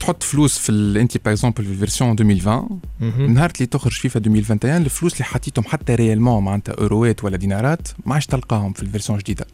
تحط 0.00 0.22
فلوس 0.22 0.58
في 0.58 0.68
ال- 0.70 0.96
انت 0.98 1.16
par 1.24 1.32
exemple 1.34 1.64
في 1.64 1.70
ال 1.70 1.75
version 1.75 2.10
2020 2.12 2.80
مهم. 3.00 3.34
نهار 3.34 3.52
اللي 3.56 3.66
تخرج 3.66 3.92
فيفا 3.92 4.20
2021 4.20 4.82
الفلوس 4.82 5.12
اللي 5.12 5.24
حطيتهم 5.24 5.64
حتى 5.64 5.94
réellement 5.94 6.44
معناتها 6.44 6.72
أوروات 6.72 7.24
ولا 7.24 7.36
دينارات 7.36 7.88
ما 8.06 8.14
عادش 8.14 8.26
تلقاهم 8.26 8.72
في 8.72 8.82
ال 8.82 8.87
version 8.87 9.18
الجديدة 9.18 9.46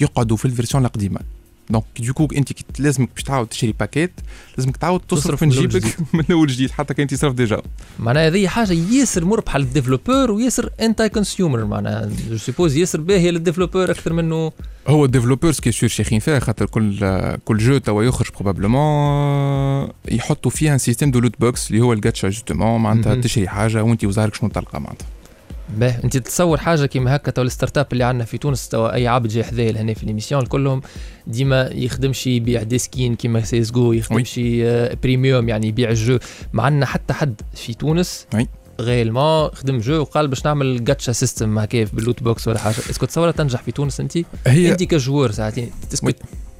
يقعدوا 0.00 0.36
في 0.36 0.44
ال 0.44 0.49
version 0.49 0.84
القديمة 0.86 1.20
donc 1.72 1.84
du 1.98 2.08
coup 2.08 2.28
انت 2.36 2.52
كي 2.52 2.64
لازمك 2.78 3.08
باش 3.14 3.22
تعاود 3.22 3.46
تشري 3.46 3.72
paquet 3.72 4.12
لازمك 4.58 4.76
تعاود 4.76 5.00
تصرف 5.00 5.42
من 5.42 5.48
جيبك. 5.48 5.96
من 6.14 6.24
اول 6.30 6.46
جديد 6.46 6.70
حتى 6.70 6.94
كان 6.94 7.06
تصرف 7.06 7.34
déjà 7.34 7.62
معناها 7.98 8.28
هذه 8.28 8.48
حاجة 8.48 8.72
ياسر 8.72 9.24
مربحه 9.24 9.58
لل 9.58 9.69
développeur 9.69 10.30
وياسر 10.30 10.70
انتي 10.80 11.08
consumer 11.08 11.64
معناها 11.64 12.10
je 12.30 12.36
suppose 12.36 12.76
ياسر 12.76 13.00
باهيه 13.00 13.30
لل 13.30 13.39
développeur 13.39 13.90
أكثر 13.90 14.12
منه 14.12 14.52
هو 14.88 15.04
ال 15.04 15.09
developers 15.09 15.60
qui 15.60 15.72
sont 15.72 15.88
شيخين 15.88 16.20
فيها 16.20 16.38
خاطر 16.38 16.66
كل 16.66 16.98
كل 17.44 17.58
jeu 17.58 17.78
توا 17.78 18.02
يخرج 18.02 18.30
probablement 18.34 19.88
يحطوا 20.08 20.50
فيها 20.50 20.72
un 20.72 20.78
système 20.78 21.10
de 21.10 21.20
loot 21.20 21.40
box 21.40 21.70
اللي 21.70 21.82
هو 21.82 21.92
ال 21.92 21.98
gacha 21.98 22.28
justement 22.28 22.80
معناتها. 22.80 23.14
تشري 23.14 23.48
حاجة 23.48 23.84
وانت 23.84 24.04
وزهرك 24.04 24.34
شنو 24.34 24.50
تلقى 24.50 24.80
معناتها 24.80 25.06
باه 25.68 26.00
انت 26.04 26.16
تتصور 26.16 26.58
حاجة 26.58 26.86
كيما 26.86 27.16
هكا 27.16 27.30
تو 27.30 27.42
ال 27.42 27.78
start-up 27.78 27.86
اللي 27.92 28.04
عندنا 28.04 28.24
في 28.24 28.38
تونس 28.38 28.68
تو 28.68 28.86
أي 28.86 29.08
عبد 29.08 29.28
جاي 29.28 29.44
حذايا 29.44 29.72
لهنا 29.72 29.94
في 29.94 30.06
l'émission 30.06 30.46
كلهم 30.46 30.80
ديما 31.26 31.70
يخدمش 31.72 32.26
يبيع 32.26 32.62
des 32.62 32.78
skins 32.78 33.14
كيما 33.16 33.40
ses 33.44 33.70
jeux 33.70 33.92
يخدمش 33.92 34.40
آه، 34.44 34.96
premium 35.02 35.48
يعني 35.48 35.66
يبيع 35.66 35.90
ال 35.90 35.96
jeu. 35.96 36.18
ما 36.52 36.62
عندنا 36.62 36.86
حتى 36.86 37.14
حد 37.14 37.40
في 37.54 37.74
تونس 37.74 38.26
oui. 38.34 38.48
réellement 38.80 39.48
خدم 39.48 39.78
jeu 39.78 40.00
وقال 40.00 40.28
باش 40.28 40.44
نعمل 40.46 40.84
gacha 40.84 41.12
system 41.12 41.58
هكا 41.58 41.84
بال 41.84 41.97
loot 41.97 42.22
box 42.22 42.48
ولا 42.48 42.58
حاجة. 42.58 42.76
est-ce 42.90 43.01
que 43.01 43.06
تصور 43.06 43.30
تنجح 43.30 43.62
في 43.62 43.72
تونس 43.72 44.00
أنت؟ 44.00 44.18
هي 44.46 44.72
أنت 44.72 44.82
ك 44.82 44.89
joueur 44.89 45.30
ساعتين 45.30 45.70
est-ce 45.92 46.03
que. 46.03 46.10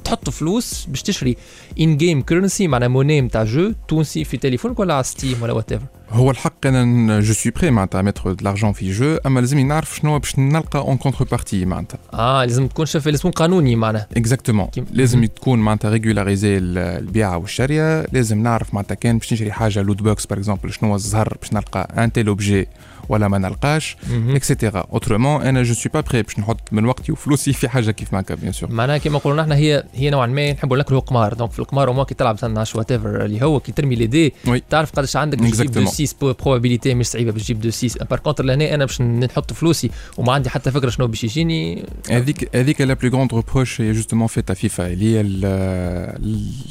تحط 0.04 0.30
فلوس 0.30 0.86
باش 0.88 1.02
تشري 1.02 1.36
in-game 1.80 2.22
currency 2.22 2.68
معناها 2.68 2.88
monnaie 2.88 3.20
نتاع 3.20 3.44
jeu 3.44 3.72
تونسي 3.88 4.24
في 4.24 4.36
تليفونك 4.36 4.78
ولا 4.80 4.94
على 4.94 5.04
Steam 5.04 5.42
ولا 5.42 5.52
whatever 5.52 5.84
هو 6.12 6.30
الحق 6.30 6.66
أنا 6.66 7.20
je 7.20 7.32
suis 7.32 7.52
prêt 7.52 7.70
معناتها 7.70 8.02
mettre 8.02 8.32
de 8.32 8.44
l'argent 8.44 8.72
في 8.72 8.92
jeu 8.92 9.16
أما 9.26 9.40
لازمني 9.40 9.62
نعرف 9.62 9.96
شنو 9.96 10.18
باش 10.18 10.38
نلقى 10.38 10.78
en 10.78 10.96
contrepartie 10.96 11.64
معناتها. 11.64 11.98
آه 12.14 12.44
لازم 12.44 12.66
تكون 12.66 12.86
شفاف 12.86 13.06
لازم 13.06 13.18
تكون 13.18 13.30
قانوني 13.30 13.76
معناها 13.76 14.06
exactement 14.16 14.68
لازم. 14.92 15.24
تكون 15.24 15.58
معناتها 15.58 15.90
régularisée 15.90 16.58
البيعه 16.58 17.36
والشريه 17.36 18.06
لازم 18.12 18.42
نعرف 18.42 18.74
معناتها 18.74 18.94
كان 18.94 19.18
باش 19.18 19.32
نشري 19.32 19.52
حاجة 19.52 19.82
loot 19.82 20.02
box 20.02 20.26
par 20.26 20.38
exemple 20.38 20.72
شنو 20.72 20.94
الزهر 20.94 21.36
باش 21.40 21.52
نلقى 21.52 22.04
un 22.04 22.12
tel 22.12 22.28
objet 22.28 22.68
ولا 23.08 23.28
ما 23.28 23.38
نلقاش. 23.38 23.96
et 24.28 24.43
cetera 24.43 24.86
autrement 24.92 25.42
أنا 25.42 25.62
je 25.62 25.74
suis 25.74 25.92
pas 25.94 26.00
prêt 26.00 26.22
باش 26.22 26.38
نحط 26.38 26.72
من 26.72 26.84
وقتي 26.86 27.12
وفلوسي 27.12 27.52
في 27.52 27.68
حاجة 27.68 27.90
كيف 27.90 28.14
هكا 28.14 28.34
bien 28.34 28.52
sûr 28.52 28.70
معناها 28.72 28.98
كما 28.98 29.18
قلنا 29.18 29.42
إحنا 29.42 29.54
هي 29.56 29.84
هي 29.94 30.10
نوعا 30.10 30.26
ما 30.26 30.52
نحبوا 30.52 30.76
ناكلوا 30.76 31.00
قمار. 31.00 31.34
donc 31.34 31.50
في 31.50 31.58
القمار 31.58 31.90
وما 31.90 32.04
كي 32.04 32.14
تلعب 32.14 32.34
مثلا 32.34 32.64
whatever 32.74 33.24
اللي 33.24 33.42
هو 33.44 33.60
كي 33.60 33.72
ترمي 33.72 33.94
les 33.94 34.06
dés. 34.06 34.32
تعرف 34.70 34.92
قداش 34.92 35.16
عندك 35.16 35.38
باش 35.38 35.50
تجيب 35.50 35.70
deux 35.70 35.84
Exactement. 35.84 35.88
6 35.88 36.32
probabilité 36.32 36.94
مش 36.94 37.06
صعيبة 37.06 37.32
باش 37.32 37.42
تجيب 37.42 37.60
deux 37.60 37.70
6 37.70 38.04
par 38.04 38.18
contre 38.18 38.44
لهنا 38.44 38.74
أنا 38.74 38.84
باش 38.84 39.00
نحط 39.00 39.52
فلوسي 39.52 39.90
وما 40.16 40.32
عندي 40.32 40.50
حتى 40.50 40.70
فكرة 40.70 40.90
شنو 40.90 41.06
باش 41.06 41.24
يجيني. 41.24 41.86
هذيك 42.10 42.56
هذيك 42.56 42.80
la 42.80 42.94
plus 42.94 43.10
grande 43.10 43.32
reproche 43.34 43.80
هي 43.80 43.92
justement 43.92 44.26
faite 44.26 44.52
à 44.52 44.54
FIFA 44.54 44.86
اللي 44.86 45.18
هي 45.18 45.22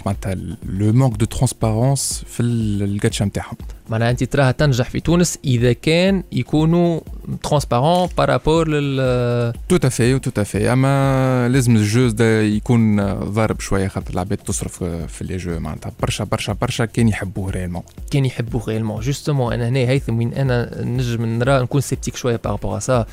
معناتها 0.05 0.35
le 0.65 0.93
manque 0.93 1.17
de 1.17 1.25
transparence 1.25 2.23
في 2.27 2.43
الجاتشا 2.43 3.23
نتاعهم. 3.23 3.57
معناها 3.89 4.11
أنت 4.11 4.23
تراها 4.23 4.51
تنجح 4.51 4.89
في 4.89 4.99
تونس 4.99 5.39
إذا 5.45 5.73
كان 5.73 6.20
يكونوا 6.31 6.99
transparents 7.43 8.09
par 8.17 8.32
rapport 8.32 8.67
لل 8.67 9.53
tout 9.69 9.87
à 9.87 9.94
fait 9.94 10.19
tout 10.19 10.41
à 10.41 10.48
fait 10.48 10.73
اما 10.73 11.49
لازم 11.49 11.75
ال 11.75 11.84
jeu 11.84 12.09
ده 12.09 12.41
يكون 12.41 13.13
ضارب 13.13 13.59
شوية 13.59 13.87
خاطر 13.87 14.13
العباد 14.13 14.37
تصرف 14.37 14.83
في 14.83 15.23
les 15.23 15.37
jeux 15.37 15.59
معناتها 15.59 15.91
برشا 16.01 16.23
برشا 16.23 16.53
برشا 16.53 16.85
كان 16.85 17.07
يحبوه 17.07 17.51
réellement 17.51 17.83
كان 18.11 18.25
يحبوه 18.25 18.61
réellement 18.61 19.01
justement 19.01 19.53
أنا 19.53 19.67
هنا 19.67 19.79
هيثم 19.79 20.17
وين 20.17 20.33
أنا 20.33 20.83
نجم 20.83 21.25
نرى 21.25 21.61
نكون 21.61 21.81
sceptique 21.81 22.15
شوية 22.15 22.39
par 22.43 22.54
rapport 22.54 22.79
à 22.79 22.88
ça 22.88 23.05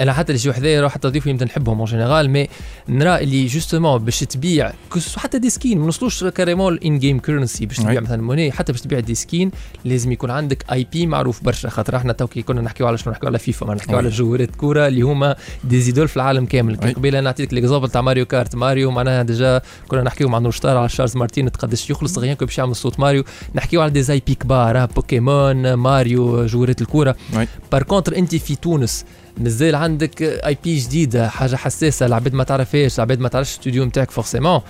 أنا 0.00 0.12
حتى 0.12 0.32
اللي 0.32 0.40
يجيو 0.40 0.52
حذايا 0.52 0.88
حتى 0.88 1.08
ضيوف 1.08 1.26
يمكن 1.26 1.46
نحبهم 1.46 1.78
en 1.78 1.84
général 1.86 2.30
mais 2.30 2.48
نرى 2.88 3.18
اللي 3.18 3.46
justement 3.46 3.98
باش 4.04 4.20
تبيع 4.20 4.72
حتى 5.16 5.38
des 5.38 5.50
skins 5.50 5.78
ما 5.78 5.84
نوصلوش 5.84 6.24
carrément 6.24 6.78
in-game 6.84 7.18
currency 7.18 7.66
باش 7.66 7.76
تبيع. 7.76 8.00
مثلا 8.00 8.22
money 8.22 8.52
حتى 8.52 8.72
باش 8.72 8.80
تبيع 8.80 9.00
des 9.00 9.14
skins 9.14 9.50
لازم 9.84 10.12
يكون 10.12 10.30
عندك 10.30 10.64
IP 10.72 11.06
معروف 11.06 11.44
برشا 11.44 11.68
خاطر 11.68 11.96
إحنا 11.96 12.12
تو 12.12 12.26
كي 12.26 12.42
كنا 12.42 12.60
نحكيو 12.60 12.86
على 12.86 12.98
شنو 12.98 13.12
نحكيو 13.12 13.28
على 13.28 13.38
فيفا 13.38 13.66
ما 13.66 13.74
نحكيو. 13.74 13.96
على 13.96 14.08
جوارات 14.08 14.56
كورة 14.56 14.86
اللي 14.88 15.02
هما 15.02 15.36
des 15.64 15.80
idoles 15.80 16.08
في 16.08 16.16
العالم 16.16 16.46
كامل 16.46 16.76
كي. 16.76 16.92
قبيلة 16.92 17.20
نعطيك 17.20 17.54
l'exemple 17.54 17.90
تاع 17.90 18.00
ماريو 18.00 18.26
كارت 18.26 18.56
ماريو 18.56 18.90
معناها 18.90 19.22
déjà 19.22 19.60
كنا 19.88 20.02
نحكيو 20.02 20.28
مع 20.28 20.38
نور 20.38 20.50
شطار 20.52 20.76
على 20.76 20.88
شارلز 20.88 21.16
مارتين 21.16 21.48
قداش 21.48 21.90
يخلص 21.90 22.18
rien 22.18 22.34
que 22.36 22.44
باش 22.46 22.58
يعمل 22.58 22.76
صوت 22.76 23.00
ماريو 23.00 23.24
نحكيو 23.54 23.80
على 23.82 23.90
des 23.90 24.22
IP 24.26 24.34
كبار 24.34 24.86
بوكيمون 24.86 25.74
ماريو 25.74 26.46
جوارات 26.46 26.80
الكورة 26.82 27.16
Ouais. 27.32 27.46
par 27.72 27.82
contre 27.82 28.16
أنت 28.16 28.34
في 28.36 28.56
تونس 28.56 29.04
مازال 29.38 29.74
عندك 29.74 30.22
IP 30.22 30.78
جديدة 30.78 31.28
حاجة 31.28 31.56
حساسة 31.56 32.06
العباد 32.06 32.34
ما 32.34 32.44
تعرفهاش 32.44 32.96
العباد 32.98 33.20
ما 33.20 33.28
تعرفش 33.28 33.54
الاستوديو 33.54 33.84
نتاعك 33.84 34.10
forcément 34.10 34.60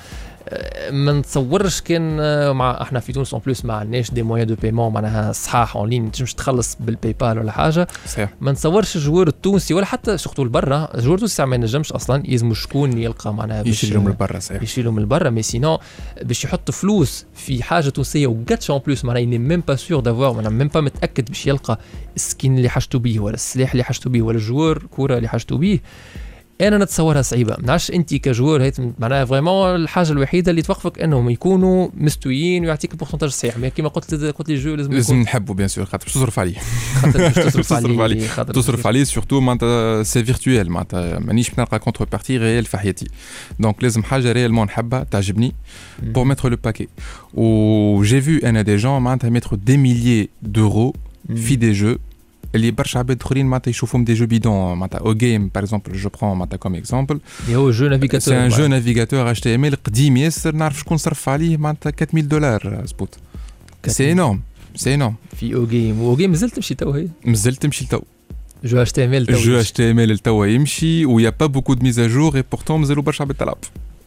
ما 0.91 1.13
نتصورش 1.13 1.81
كان 1.81 2.21
آه، 2.21 2.53
مع 2.53 2.83
إحنا 2.83 3.01
في 3.01 3.13
تونس 3.13 3.33
en 3.35 3.43
plus 3.47 3.65
ما 3.65 3.75
عندناش 3.75 4.11
des 4.11 4.23
moyens 4.23 4.47
de 4.47 4.55
paiement 4.55 4.93
معناها 4.93 5.33
صحاح 5.33 5.77
en 5.77 5.89
ligne 5.91 6.11
تنجمش 6.13 6.35
تخلص 6.35 6.77
بال 6.81 7.13
PayPal 7.21 7.39
ولا 7.39 7.53
حاجة. 7.53 7.87
صحيح. 8.07 8.35
ما 8.41 8.53
نتصورش 8.53 8.97
ال 8.97 9.02
joueur 9.02 9.29
التونسي 9.29 9.75
ولا 9.75 9.87
حتى 9.87 10.19
surtout 10.19 10.45
لبرا. 10.45 10.89
ال 10.95 10.98
joueur 10.98 11.15
التونسي 11.15 11.45
ما 11.47 11.55
ينجمش 11.57 11.93
أصلا 11.93 12.23
يلزم 12.29 12.55
شكون 12.55 12.99
يلقى 12.99 13.35
معناها 13.35 13.63
باش- 13.63 13.85
يشيلوا 13.85 14.03
من 14.03 14.13
برا 14.21 14.39
صحيح. 14.39 14.63
يشيلوا 14.63 14.93
من 14.93 15.09
برا 15.09 15.31
mais 15.31 15.43
sinon 15.43 15.79
باش 16.23 16.45
يحط 16.45 16.71
فلوس 16.71 17.27
في 17.35 17.63
حاجة 17.63 17.89
تونسية 17.89 18.27
وقاتش 18.27 18.71
en 18.71 18.81
plus 18.87 19.05
معناها 19.05 19.23
يني 19.23 19.39
même 19.39 19.61
pas 19.69 19.77
sûr 19.77 20.01
d'avoir 20.01 20.33
معناها 20.33 20.51
même 20.51 20.69
pas 20.69 20.81
متأكد 20.81 21.25
باش 21.29 21.47
يلقى 21.47 21.79
ال 22.17 22.25
skin 22.25 22.57
اللي 22.57 22.69
حاجته 22.69 22.99
بيه 22.99 23.21
ولا 23.21 23.35
السلاح 23.35 23.71
اللي 23.71 23.83
حاجته 23.85 24.11
بيه 24.11 24.23
ولا 24.23 24.39
ال 24.39 24.45
joueur 24.45 24.79
كوره 24.79 25.17
اللي 25.17 25.29
حاجته 25.29 25.57
بيه. 25.59 25.81
أنا 26.61 26.79
نتصورها 26.79 27.23
صعيبة. 27.23 27.57
ما 27.59 27.67
نعرفش 27.67 27.91
أنت 27.91 28.15
ك 28.15 28.22
joueur 28.22 28.63
هيت 28.63 28.77
معناها 28.99 29.25
vraiment 29.25 29.75
الحاجة 29.75 30.13
الوحيدة 30.13 30.51
اللي 30.51 30.63
توقفك 30.63 31.03
أنهم 31.03 31.31
يكونوا 31.31 31.89
مستويين 31.95 32.65
ويعطيك 32.65 32.93
ال 32.93 32.96
pourcentage 32.96 33.29
الصحيح 33.29 33.59
mais 33.59 33.71
كيما 33.71 33.89
قلت 33.89 34.15
قلت 34.15 34.49
لي 34.49 34.55
ال 34.55 34.60
jeu 34.60 34.75
لازم 34.75 34.93
لازم 34.93 35.17
نحبه 35.17 35.55
bien 35.55 35.69
sûr 35.69 35.85
خاطر 35.85 36.05
باش 36.05 36.15
تصرف 36.15 36.39
عليه 36.39 36.55
خاطر 37.03 37.19
باش 37.19 37.55
تصرف 37.55 38.01
عليه 38.01 38.29
خاطر 38.29 38.55
تصرف 38.55 38.87
عليه 38.87 39.05
surtout 39.05 39.41
معناتها 39.41 40.03
c'est 40.03 40.25
virtuel 40.25 40.71
معناتها 40.71 41.19
مانيش 41.19 41.59
نلقى 41.59 41.79
contrepartie 41.79 42.39
réelle 42.39 42.65
في 42.65 42.79
حياتي. 42.79 43.07
donc 43.61 43.83
لازم 43.83 44.03
حاجة 44.03 44.33
réellement 44.33 44.67
نحبها 44.67 45.05
تعجبني 45.05 45.55
pour 46.15 46.27
mettre 46.27 46.49
le 46.49 46.57
paquet. 46.57 46.89
Ou 47.37 48.03
j'ai 48.05 48.21
vu 48.21 48.43
un 48.45 48.63
des 48.63 48.79
gens 48.79 49.01
معناتها 49.01 49.31
mettre 49.31 49.57
des 49.57 49.77
milliers 49.77 50.29
d'euros 50.43 50.93
في 51.35 51.57
des 51.57 51.75
jeux. 51.75 52.10
اللي 52.55 52.71
برشا 52.71 52.99
عباد 52.99 53.23
آخرين 53.23 53.47
معناتها 53.47 53.71
يشوفوهم 53.71 54.05
des 54.05 54.15
jeux 54.15 54.27
bidons 54.27 54.75
معناتها 54.75 54.99
OGame 54.99 55.49
par 55.49 55.63
exemple 55.63 55.93
je 55.93 56.11
prends 56.21 56.33
معناتها 56.39 56.57
comme 56.57 56.75
exemple 56.75 57.21
اللي 57.45 57.57
هو 57.57 57.71
jeu 57.71 57.85
sur 57.85 57.89
navigateur 57.89 58.35
un 58.35 58.49
jeu 58.49 58.67
navigateur 58.67 59.31
HTML 59.31 59.83
قديم 59.83 60.17
ياسر 60.17 60.55
نعرف 60.55 60.79
شكون 60.79 60.97
صرف 60.97 61.29
عليه 61.29 61.57
معناتها 61.57 61.93
4000 62.03 62.27
دولار 62.27 62.83
سبوت. 62.87 63.17
c'est 63.87 64.13
énorme 64.13 64.41
c'est 64.77 64.95
énorme 64.95 65.15
في 65.37 65.55
OGame 65.55 66.01
OGame 66.01 66.31
مازال 66.31 66.51
تمشي 66.51 66.75
تو 66.75 66.91
هي؟ 66.91 67.09
مازال 67.25 67.57
تمشي 67.57 67.85
لتو. 67.85 68.01
jeu 68.65 68.93
HTML 68.93 69.27
جو 69.27 69.61
اتش 69.61 69.73
تي 69.73 69.91
ام 69.91 69.99
ال 69.99 70.19
توا 70.19 70.47
يمشي 70.47 71.07
ويا 71.07 71.31
با 71.41 71.47
بوكو 71.47 71.75
دو 71.75 71.83
ميزاجور 71.83 72.37
اي 72.37 72.45
بورتون 72.53 72.81
مازالوا 72.81 73.03
برشا 73.03 73.25
عباد 73.25 73.37
تلعب. 73.37 73.59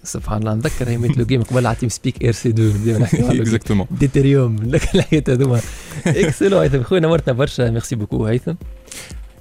سبحان 0.04 0.40
الله 0.42 0.54
نذكر 0.54 0.90
هي 0.90 0.98
مثل 0.98 1.28
game 1.28 1.44
قبل 1.44 1.68
على 1.68 1.76
TeamSpeak 1.76 2.22
IRC 2.22 2.50
2 2.50 3.08
exactement 3.42 3.88
deutérium 3.92 4.56
لك 4.64 4.96
الحياة 4.96 5.24
هذوما. 5.30 5.62
excellent 6.08 6.62
هيثم. 6.62 6.84
خويا 6.84 7.00
نورتنا 7.00 7.34
برشا. 7.34 7.70
merci 7.70 7.96
beaucoup 7.96 8.26
هيثم. 8.26 8.54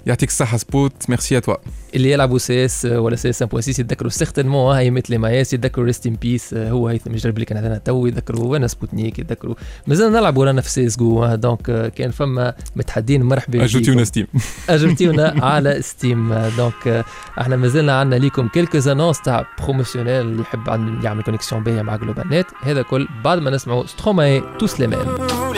يعطيك 0.06 0.28
الصحة 0.28 0.56
سبوت. 0.56 0.92
merci 1.08 1.36
à 1.36 1.40
toi 1.40 1.54
اللي 1.94 2.10
يلعبوا 2.10 2.38
سي 2.38 2.64
اس 2.64 2.84
ولا 2.84 3.16
سي 3.16 3.30
اس 3.30 3.42
1.6 3.42 3.68
يتذكروا 3.68 4.10
certainement 4.10 4.76
هاي 4.76 4.90
مثل 4.90 5.18
ماياس 5.18 5.52
يتذكروا 5.52 5.86
Rest 5.86 6.06
in 6.06 6.14
Peace 6.14 6.54
هو 6.54 6.88
هيثم 6.88 7.14
يجرب 7.14 7.34
اللي 7.34 7.44
كان 7.44 7.58
عندنا 7.58 7.78
تو 7.78 8.06
يتذكروا 8.06 8.44
وأنا 8.44 8.66
سبوتنيك 8.66 9.18
يتذكروا 9.18 9.54
مازلنا 9.86 10.20
نلعبوا 10.20 10.44
رانا 10.44 10.60
في 10.60 10.70
CS 10.70 10.86
GO 10.86 11.34
donc 11.34 11.92
كان 11.96 12.10
فما 12.10 12.54
متحدين 12.76 13.22
مرحبا 13.22 13.62
اجوتيونا 13.64 14.04
Steam 14.04 14.26
اجوتيونا 14.68 15.34
على 15.42 15.82
Steam 15.82 16.34
donc 16.34 17.04
إحنا 17.40 17.56
مازلنا 17.56 18.00
عندنا 18.00 18.18
ليكم 18.18 18.48
quelques 18.48 18.78
annonces 18.86 19.20
تاع 19.22 19.46
promotionnelles 19.62 20.20
اللي 20.20 20.42
يحب 20.42 20.68
يعمل 21.04 21.22
connexion 21.22 21.62
باهيه 21.62 21.82
مع 21.82 21.96
GlobalNet 21.96 22.46
هذا 22.62 22.82
كل. 22.82 23.08
بعد 23.24 23.38
ما 23.38 23.50
نسمعوا 23.50 23.86
Stromae 23.86 24.42
Tous 24.58 24.80
les 24.80 24.86
mêmes 24.86 24.98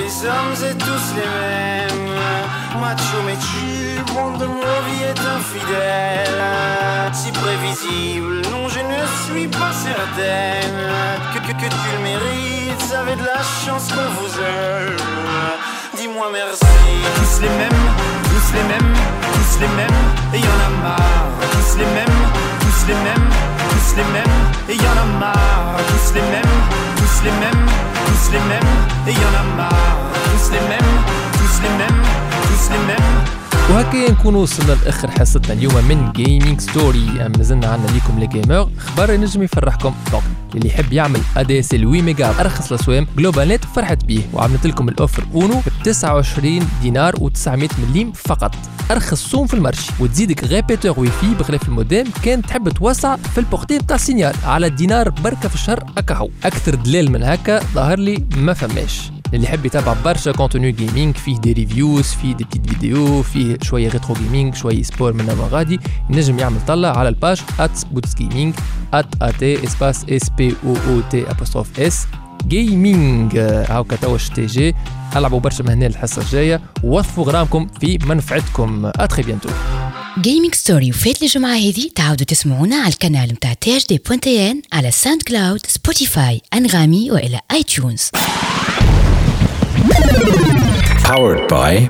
les 0.05 0.27
hommes 0.27 0.79
tous 0.79 1.07
les 1.17 1.29
mêmes. 1.35 2.15
Macho 2.81 3.19
mais 3.27 3.39
tu 3.45 3.64
ma 4.65 4.81
vie 4.89 5.03
est 5.03 5.21
infidèle 5.21 6.43
Si 7.13 7.31
prévisible, 7.33 8.43
non 8.51 8.69
je 8.69 8.81
ne 8.81 9.01
suis 9.25 9.49
pas 9.49 9.73
certaine 9.73 10.81
Que, 11.33 11.39
que, 11.41 11.53
que 11.53 11.69
tu 11.69 11.89
le 11.97 12.03
mérites, 12.03 12.95
avez 12.95 13.17
de 13.17 13.25
la 13.25 13.43
chance 13.65 13.89
qu'on 13.93 14.11
vous 14.19 14.35
aime 14.41 14.97
Dis-moi 15.97 16.29
merci 16.33 16.81
Tous 17.17 17.43
les 17.43 17.49
mêmes, 17.49 17.83
tous 18.31 18.49
les 18.57 18.65
mêmes, 18.71 18.95
tous 19.35 19.61
les 19.61 19.69
mêmes 19.79 20.01
Et 20.35 20.39
y 20.39 20.49
en 20.55 20.61
a 20.67 20.71
marre 20.83 21.31
Tous 21.53 21.79
les 21.79 21.87
mêmes, 21.97 22.21
tous 22.61 22.87
les 22.89 22.95
mêmes, 22.95 23.29
tous 23.71 23.97
les 23.97 24.09
mêmes 24.15 24.39
Et 24.69 24.77
y 24.77 24.87
en 24.87 24.99
a 25.03 25.07
marre 25.19 25.77
Tous 25.89 26.15
les 26.15 26.23
mêmes, 26.23 26.57
tous 26.97 27.25
les 27.25 27.35
mêmes, 27.43 27.67
tous 28.07 28.33
les 28.33 28.45
mêmes 28.51 28.73
Et 29.09 29.13
y 29.13 29.25
en 29.29 29.35
a 29.41 29.57
marre 29.57 29.99
Tous 30.33 30.51
les 30.53 30.61
mêmes, 30.71 30.95
tous 31.33 31.63
les 31.63 31.73
mêmes, 31.79 32.03
tous 32.49 32.71
les 32.73 32.79
mêmes 32.87 33.44
وهكا 33.71 34.11
نكون 34.11 34.35
وصلنا 34.35 34.73
لآخر 34.73 35.11
حصتنا 35.11 35.53
اليوم 35.53 35.75
من 35.89 36.13
Gaming 36.13 36.61
Story 36.61 37.29
مازلنا 37.39 37.67
عندنا 37.67 37.91
ليكم 37.91 38.19
les 38.19 38.27
gamers 38.27 38.69
خبر 38.79 39.13
ينجم 39.13 39.43
يفرحكم. 39.43 39.95
donc 40.13 40.23
اللي 40.55 40.69
يحب 40.69 40.93
يعمل 40.93 41.21
ADSL 41.37 41.81
8 41.81 42.03
ميجا 42.03 42.41
أرخص 42.41 42.73
الاسوام 42.73 43.07
GlobalNet 43.17 43.65
فرحت 43.65 44.05
بيه. 44.05 44.23
وعملت 44.33 44.67
لكم 44.67 44.89
ال 44.89 44.95
offre 44.95 45.25
UNO 45.35 45.55
ب 45.61 45.83
29 45.85 46.69
دينار 46.83 47.17
و900 47.17 47.71
مليم 47.89 48.13
فقط. 48.13 48.55
أرخص 48.91 49.27
صوم 49.27 49.47
في 49.47 49.55
ال 49.55 49.60
marché 49.60 49.93
وتزيدك 50.01 50.45
répéteur 50.45 51.01
WiFi 51.01 51.35
بخلاف 51.35 51.69
المودام 51.69 52.07
كان 52.23 52.43
تحب 52.43 52.69
توسع 52.69 53.17
في 53.17 53.39
ال 53.39 53.44
portée 53.44 53.79
تاع 53.79 53.97
ال 53.97 54.02
signal 54.02 54.35
على 54.45 54.71
دينار 54.71 55.11
بركة 55.11 55.49
في 55.49 55.55
الشهر 55.55 55.85
هكا 55.99 56.15
هو. 56.15 56.29
أكثر 56.45 56.75
دلال 56.75 57.13
من 57.13 57.23
هكا 57.23 57.61
ظهر 57.75 57.99
لي 57.99 58.25
ما 58.37 58.53
فماش. 58.53 59.14
اللي 59.35 59.47
يحب 59.47 59.67
يتابع 59.67 59.97
برشا 60.05 60.33
contenu 60.33 60.73
gaming 60.73 61.17
فيه 61.17 61.39
des 61.39 61.53
reviews 61.53 62.05
فيه 62.05 62.35
des 62.35 62.45
petites 62.45 62.71
vidéos 62.71 63.23
فيه 63.23 63.59
شوية 63.63 63.89
rétro 63.89 64.15
gaming 64.15 64.55
شوية 64.55 64.83
sport 64.83 65.13
من 65.13 65.31
غادي 65.31 65.81
ينجم 66.11 66.39
يعمل 66.39 66.59
طلع 66.67 66.99
على 66.99 67.09
الباج 67.09 67.41
ات 67.61 67.77
سبوتس 67.77 68.15
جيمنج 68.15 68.55
ات 68.95 69.07
اتي 69.23 69.65
اسباس 69.65 70.05
اس 70.05 70.31
بي 70.31 70.55
أو 70.67 70.77
أو 70.77 71.01
تي 71.11 71.31
ابوستروف 71.31 71.81
اس 71.81 72.07
جيمنج 72.49 73.39
هاكا 73.39 73.97
توا 73.97 74.19
تي 74.35 74.47
جي. 74.47 74.75
ألعبوا 75.17 75.41
برشا 75.41 75.63
من 75.63 75.69
هنا 75.71 75.87
الحصة 75.87 76.23
الجاية. 76.23 76.61
ووظفوا 76.83 77.25
غرامكم 77.25 77.67
في 77.81 77.99
منفعتكم. 78.07 78.91
اتري 78.97 79.23
بيانتو 79.23 79.49
جيمنج 80.21 80.55
ستوري 80.55 80.91
وفات 80.91 81.23
الجمعة 81.23 81.55
هذه 81.55 81.91
تعاودوا 81.95 82.27
تسمعونا 82.27 82.77
على 82.77 82.93
القناة 82.93 83.27
متاع 83.27 83.53
تي 83.53 83.77
اش 83.77 83.87
دي 83.87 84.01
بوانتي 84.07 84.51
ان 84.51 84.63
على 84.73 84.91
ساوند 84.91 85.23
كلاود 85.23 85.67
سبوتيفاي 85.67 86.41
انغامي 86.55 87.11
والى 87.11 87.41
اي 87.53 87.63
تيونز 87.63 88.11
Powered 91.05 91.49
by 91.49 91.89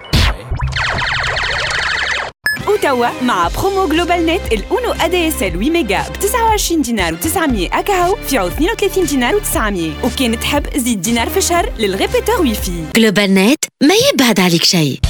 وتوا 2.69 3.07
مع 3.23 3.49
promo 3.49 3.89
GlobalNet 3.89 5.43
ال 5.43 5.44
UNO 5.44 5.48
ADSL 5.48 5.53
8 5.53 5.71
ميجا 5.71 6.03
ب 6.11 6.13
29 6.21 6.83
دينار 6.83 7.13
و900 7.17 7.75
اكاهو 7.75 8.17
في 8.29 8.39
عوض 8.39 8.53
32 8.53 9.05
دينار 9.07 9.35
و900 9.41 10.05
وكان 10.05 10.41
تحب 10.41 10.77
زيد 10.77 11.03
دينار 11.03 11.29
في 11.31 11.37
الشهر 11.37 11.71
لل 11.79 11.91
répéteur 11.91 12.41
WiFi 12.41 12.85
GlobalNet 12.97 13.65
ما 13.83 13.95
يبعد 14.13 14.41
عليك 14.41 14.65
شيء 14.65 15.01